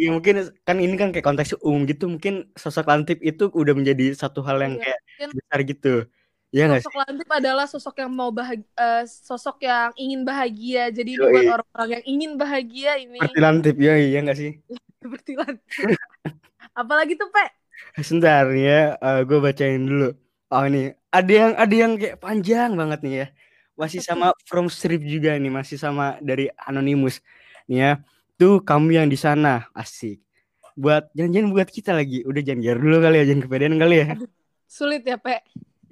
Iya 0.00 0.08
mungkin 0.14 0.34
kan 0.66 0.76
ini 0.80 0.94
kan 1.00 1.08
kayak 1.12 1.26
konteks 1.28 1.50
umum 1.66 1.82
gitu 1.90 2.04
mungkin 2.08 2.48
sosok 2.56 2.84
Lantip 2.88 3.18
itu 3.20 3.50
udah 3.52 3.74
menjadi 3.76 4.14
satu 4.16 4.40
hal 4.46 4.58
yang 4.64 4.74
Iya, 4.80 4.84
kayak 4.84 4.98
mungkin 5.04 5.28
besar 5.38 5.60
gitu. 5.66 5.92
Iya 6.50 6.62
nggak 6.66 6.80
sih? 6.80 6.86
sosok 6.90 6.96
lantip 7.06 7.28
adalah 7.30 7.66
sosok 7.70 7.94
yang 8.02 8.10
mau 8.10 8.30
bahagia 8.34 9.06
sosok 9.06 9.56
yang 9.62 9.90
ingin 9.94 10.20
bahagia 10.26 10.82
jadi 10.90 11.10
ini 11.14 11.22
buat 11.30 11.46
orang-orang 11.58 11.88
yang 11.94 12.04
ingin 12.08 12.30
bahagia 12.40 12.90
ini 12.98 13.18
Seperti 13.22 13.40
Lantip 13.44 13.76
ya 13.78 13.94
iya 14.00 14.18
nggak 14.24 14.38
sih? 14.38 14.50
seperti 15.02 15.32
lantip 15.38 15.86
apalagi 16.76 17.12
tuh 17.16 17.28
pe 17.30 17.44
Sebentar 18.00 18.44
ya, 18.54 18.94
gue 19.24 19.38
bacain 19.40 19.80
dulu. 19.82 20.14
Oh 20.52 20.62
ini 20.68 20.92
ada 21.10 21.32
yang 21.32 21.52
ada 21.58 21.74
yang 21.74 21.92
kayak 21.98 22.16
panjang 22.22 22.70
banget 22.78 22.98
nih 23.04 23.14
ya. 23.24 23.26
Masih 23.80 24.00
sama 24.04 24.36
From 24.46 24.66
Strip 24.68 25.00
juga 25.02 25.34
nih, 25.40 25.48
masih 25.50 25.76
sama 25.80 26.20
dari 26.20 26.52
Anonymous. 26.68 27.18
Nih 27.70 27.78
ya, 27.82 27.90
tuh 28.40 28.64
kamu 28.64 28.96
yang 28.96 29.08
di 29.12 29.20
sana, 29.20 29.68
asik. 29.76 30.24
Buat 30.72 31.12
jangan-jangan 31.12 31.48
buat 31.52 31.68
kita 31.68 31.92
lagi. 31.92 32.24
Udah 32.24 32.40
jangan 32.40 32.64
gear 32.64 32.78
dulu 32.80 32.96
kali 33.04 33.16
ya, 33.20 33.24
jangan 33.28 33.42
kepedean 33.44 33.76
kali 33.76 33.96
ya. 34.00 34.06
sulit 34.70 35.02
ya 35.04 35.20
pe 35.20 35.44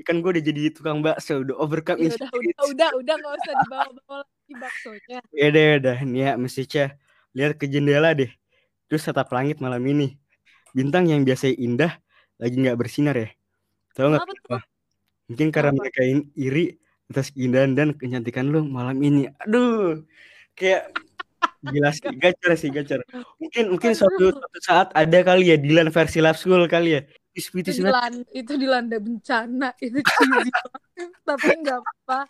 Kan 0.07 0.23
gue 0.23 0.31
udah 0.31 0.45
jadi 0.47 0.71
tukang 0.71 1.03
bakso, 1.03 1.43
udah 1.43 1.59
overcome 1.59 2.07
ya 2.07 2.15
udah 2.15 2.31
udah 2.31 2.65
udah 2.71 2.89
udah 3.03 3.15
nggak 3.19 3.35
usah 3.35 3.55
dibawa-bawa 3.67 4.19
lagi 4.23 4.55
baksonya 4.55 5.19
Ya 5.35 5.47
udah 5.51 5.63
ya 5.67 5.73
udah, 5.83 5.97
nih 6.07 6.21
ya 6.23 6.31
message-nya. 6.39 6.87
Lihat 7.35 7.53
ke 7.59 7.67
jendela 7.67 8.15
deh. 8.15 8.31
Terus 8.87 9.03
tetap 9.05 9.29
langit 9.35 9.59
malam 9.59 9.83
ini. 9.85 10.17
Bintang 10.71 11.11
yang 11.11 11.27
biasa 11.27 11.51
indah 11.51 11.99
lagi 12.39 12.57
nggak 12.57 12.79
bersinar 12.79 13.19
ya. 13.19 13.29
Tahu 13.99 14.15
nggak? 14.15 14.25
Mungkin 15.29 15.49
karena 15.53 15.75
Kenapa? 15.75 15.83
mereka 15.83 16.01
iri 16.39 16.65
atas 17.11 17.35
keindahan 17.35 17.75
dan 17.75 17.93
kecantikan 17.99 18.49
lu 18.49 18.65
malam 18.65 18.97
ini. 19.03 19.27
Aduh, 19.45 20.07
kayak 20.55 20.95
gila 21.63 21.91
sih, 21.95 22.11
gacor 22.19 22.53
sih, 22.55 22.71
gacor. 22.71 23.01
Mungkin 23.43 23.65
mungkin 23.75 23.93
suatu, 23.95 24.31
suatu 24.35 24.59
saat 24.63 24.89
ada 24.95 25.19
kali 25.27 25.51
ya 25.51 25.57
Dilan 25.59 25.91
versi 25.91 26.19
Love 26.23 26.39
School 26.39 26.65
kali 26.71 26.99
ya. 26.99 27.03
itu 27.39 27.71
dilanda, 27.71 28.27
itu 28.35 28.53
dilanda 28.59 28.97
bencana 28.99 29.71
itu 29.79 30.03
cheesy 30.03 30.51
tapi 31.23 31.55
nggak 31.63 31.79
apa 31.87 32.27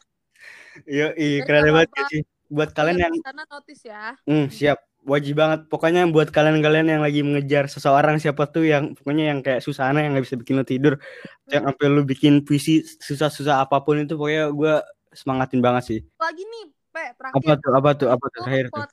Yo, 0.85 1.17
iya, 1.17 1.41
keren 1.49 1.65
banget 1.73 1.89
apa-apa. 1.97 2.11
sih. 2.13 2.23
Buat 2.53 2.71
kalian 2.77 2.97
yang 3.09 3.15
sana 3.25 3.45
notice 3.49 3.83
ya 3.89 4.13
Hmm, 4.29 4.53
siap. 4.53 4.79
Wajib 5.09 5.41
banget. 5.41 5.65
Pokoknya 5.73 6.05
buat 6.13 6.29
kalian-kalian 6.29 6.89
yang 6.93 7.01
lagi 7.01 7.25
mengejar 7.25 7.65
seseorang 7.73 8.21
siapa 8.21 8.45
tuh 8.53 8.69
yang 8.69 8.93
pokoknya 8.93 9.33
yang 9.33 9.41
kayak 9.41 9.65
Susana 9.65 10.05
yang 10.05 10.13
nggak 10.13 10.29
bisa 10.29 10.37
bikin 10.37 10.61
lo 10.61 10.65
tidur, 10.69 11.01
yang 11.49 11.65
Hmm. 11.65 11.73
sampai 11.73 11.87
lu 11.89 12.03
bikin 12.05 12.45
puisi 12.45 12.85
susah-susah 12.85 13.65
apa 13.65 13.81
pun 13.81 13.97
itu 14.05 14.13
pokoknya 14.21 14.53
gue 14.53 14.75
semangatin 15.17 15.61
banget 15.65 15.83
sih. 15.89 15.99
lagi 16.21 16.45
nih 16.45 16.65
pe 16.93 17.03
Apa 17.17 17.17
terakhir 17.17 17.57
tuh? 17.65 17.73
Apa 17.73 17.91
tuh? 17.97 18.09
Apa 18.13 18.25
tuh 18.29 18.41
terakhir 18.45 18.67
tuh? 18.69 18.85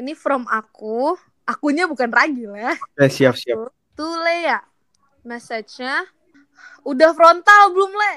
Ini 0.00 0.12
from 0.12 0.48
aku 0.48 1.14
akunya 1.44 1.84
bukan 1.84 2.08
Ragil 2.08 2.56
ya 2.56 2.72
Eh, 2.96 3.06
siap 3.06 3.36
siap. 3.36 3.68
tuh 3.92 4.12
Le 4.18 4.48
ya 4.48 4.58
message-nya 5.22 6.08
udah 6.82 7.12
frontal 7.12 7.70
belum 7.70 7.92
Le 7.92 8.14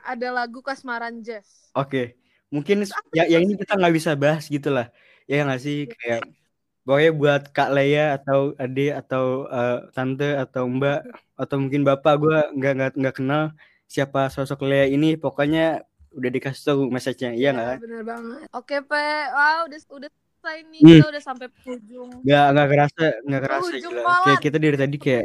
ada 0.00 0.28
lagu 0.30 0.60
Kasmaran 0.60 1.20
Jazz 1.20 1.74
Oke. 1.74 2.14
Mungkin 2.48 2.86
ya, 3.10 3.26
yang 3.26 3.42
ini 3.42 3.58
kita 3.58 3.74
nggak 3.74 3.90
bisa 3.90 4.14
bahas 4.14 4.46
gitu 4.46 4.70
lah. 4.70 4.86
Ya 5.26 5.42
nggak 5.42 5.58
sih 5.58 5.84
Iya. 5.84 5.90
kayak 5.90 6.22
pokoknya 6.86 7.10
buat 7.12 7.42
Kak 7.50 7.70
Leia 7.74 8.14
atau 8.14 8.54
Ade 8.54 8.94
atau 8.94 9.24
eh, 9.50 9.78
tante 9.90 10.38
atau 10.38 10.70
Mbak 10.70 11.00
atau 11.34 11.56
mungkin 11.58 11.82
Bapak 11.82 12.14
gue 12.14 12.38
nggak 12.54 12.72
nggak 12.78 12.90
nggak 12.94 13.14
kenal 13.18 13.42
siapa 13.90 14.30
sosok 14.30 14.62
Leia 14.62 14.86
ini 14.86 15.18
pokoknya 15.18 15.82
udah 16.14 16.30
dikasih 16.30 16.62
tahu 16.62 16.80
message-nya 16.94 17.34
iya 17.34 17.50
nggak? 17.50 17.74
Ya, 17.74 17.82
bener 17.82 18.02
banget 18.06 18.38
oke 18.54 18.76
pe 18.86 19.02
wah 19.34 19.66
udah 19.66 19.78
udah 19.90 20.10
selesai 20.44 20.68
nih 20.68 20.80
Hmm. 20.84 20.92
kita 20.94 21.08
udah 21.08 21.22
sampai 21.24 21.46
penghujung 21.50 22.08
Nggak 22.20 22.44
nggak 22.52 22.68
kerasa 22.68 23.04
nggak 23.24 23.42
kerasa 23.42 23.70
Ujung 23.70 23.80
gila. 23.90 24.02
kolan. 24.04 24.24
Kayak 24.24 24.40
kita 24.40 24.56
dari 24.60 24.76
tadi 24.76 24.96
kayak 25.00 25.24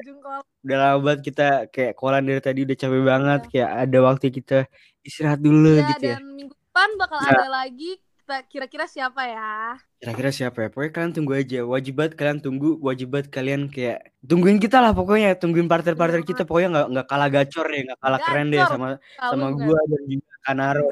udah 0.59 0.77
lama 0.77 0.97
banget 1.01 1.19
kita 1.25 1.47
kayak 1.69 1.93
kolan 1.93 2.23
dari 2.23 2.41
tadi 2.41 2.59
udah 2.63 2.77
capek 2.77 3.01
banget 3.03 3.41
kayak 3.47 3.69
ada 3.77 3.97
waktu 4.01 4.25
kita 4.29 4.57
istirahat 5.01 5.39
dulu 5.39 5.71
ya 5.73 5.83
gitu 5.89 6.03
ya. 6.05 6.15
dan 6.15 6.23
minggu 6.29 6.55
depan 6.55 6.89
bakal 6.95 7.17
Nah. 7.17 7.31
ada 7.33 7.47
lagi 7.49 7.91
kita 7.99 8.35
kira-kira 8.45 8.85
siapa 8.85 9.21
ya 9.25 9.75
Kira-kira 9.99 10.31
siapa 10.31 10.57
ya? 10.61 10.67
Pokoknya 10.71 10.91
kalian 10.95 11.11
tunggu 11.11 11.33
aja. 11.35 11.59
Wajib 11.59 11.99
banget 11.99 12.15
kalian 12.15 12.39
tunggu. 12.39 12.79
Wajib 12.79 13.11
banget 13.11 13.27
kalian 13.27 13.67
kayak 13.67 13.99
tungguin 14.23 14.55
kita 14.55 14.79
lah 14.79 14.95
pokoknya. 14.95 15.35
Tungguin 15.35 15.67
partner-partner 15.67 16.23
kita. 16.23 16.47
Pokoknya 16.47 16.69
nggak 16.71 16.87
nggak 16.87 17.07
kalah 17.11 17.27
gacor 17.27 17.65
deh, 17.67 17.81
nggak 17.83 17.99
kalah 17.99 18.19
keren 18.23 18.47
deh 18.47 18.63
Gacor, 18.63 18.71
sama 18.71 18.87
Tahu 18.95 19.31
sama 19.35 19.47
gua 19.51 19.79
dan 19.83 20.01
juga 20.07 20.33
Kanaro. 20.39 20.87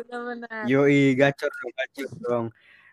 Yoi, 0.67 1.15
gacor 1.15 1.47
dong, 1.47 1.71
gacor 1.71 2.09
dong. 2.19 2.45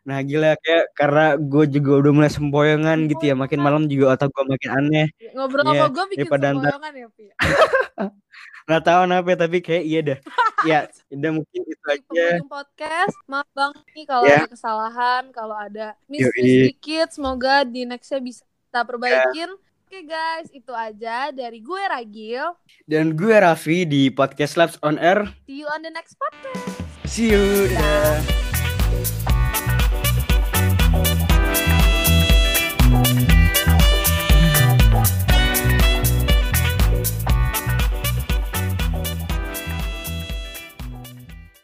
Nah 0.04 0.20
gila 0.20 0.52
kayak 0.56 0.92
karena 0.92 1.24
gue 1.34 1.64
juga 1.70 1.90
udah 1.98 2.12
mulai 2.12 2.28
sempoyongan 2.28 3.08
gitu 3.08 3.24
ya. 3.24 3.34
Makin 3.34 3.56
malam 3.58 3.82
juga 3.84 4.12
otak 4.12 4.28
gue 4.30 4.44
makin 4.46 4.70
aneh. 4.74 5.06
ngobrol 5.32 5.64
Iya, 5.64 5.72
sama 5.80 5.86
gue 5.90 6.04
bikin 6.10 6.24
sempoyongan 6.28 6.92
ya 6.94 7.08
Pi 7.10 7.24
Nggak 8.64 8.82
tahu 8.82 9.00
kenapa 9.02 9.30
tapi 9.34 9.58
kayak 9.60 9.84
iya 9.84 10.00
dah. 10.02 10.18
ya, 10.64 10.78
udah 11.10 11.30
mungkin 11.34 11.60
itu 11.62 11.84
aja. 11.86 12.26
podcast 12.44 13.12
maaf 13.24 13.48
banget 13.50 13.84
nih 13.92 14.04
kalau 14.04 14.24
Ya. 14.24 14.36
ada 14.38 14.48
kesalahan 14.48 15.22
kalau 15.30 15.52
ada 15.54 15.86
miss 16.06 16.24
Yoi. 16.24 16.32
miss 16.34 16.54
dikit 16.66 17.08
semoga 17.10 17.60
di 17.62 17.84
nextnya 17.84 18.20
bisa 18.20 18.40
kita 18.40 18.80
perbaikin 18.82 19.52
oke 19.52 19.98
guys 20.02 20.48
itu 20.50 20.72
aja 20.72 21.28
dari 21.30 21.60
gue 21.60 21.78
Ragil 21.78 22.56
Dan 22.82 23.12
gue 23.12 23.36
Raffi 23.36 23.84
di 23.84 24.08
podcast 24.08 24.56
Labs 24.56 24.76
on 24.80 24.96
Air. 24.96 25.28
see 25.44 25.60
you 25.60 25.66
on 25.66 25.80
the 25.80 25.88
next 25.88 26.16
podcast 26.16 26.72
See 27.04 27.30
you. 27.30 27.68
Dadah. 27.70 29.33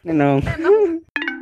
Nenong. 0.03 0.41
Enak. 0.57 1.40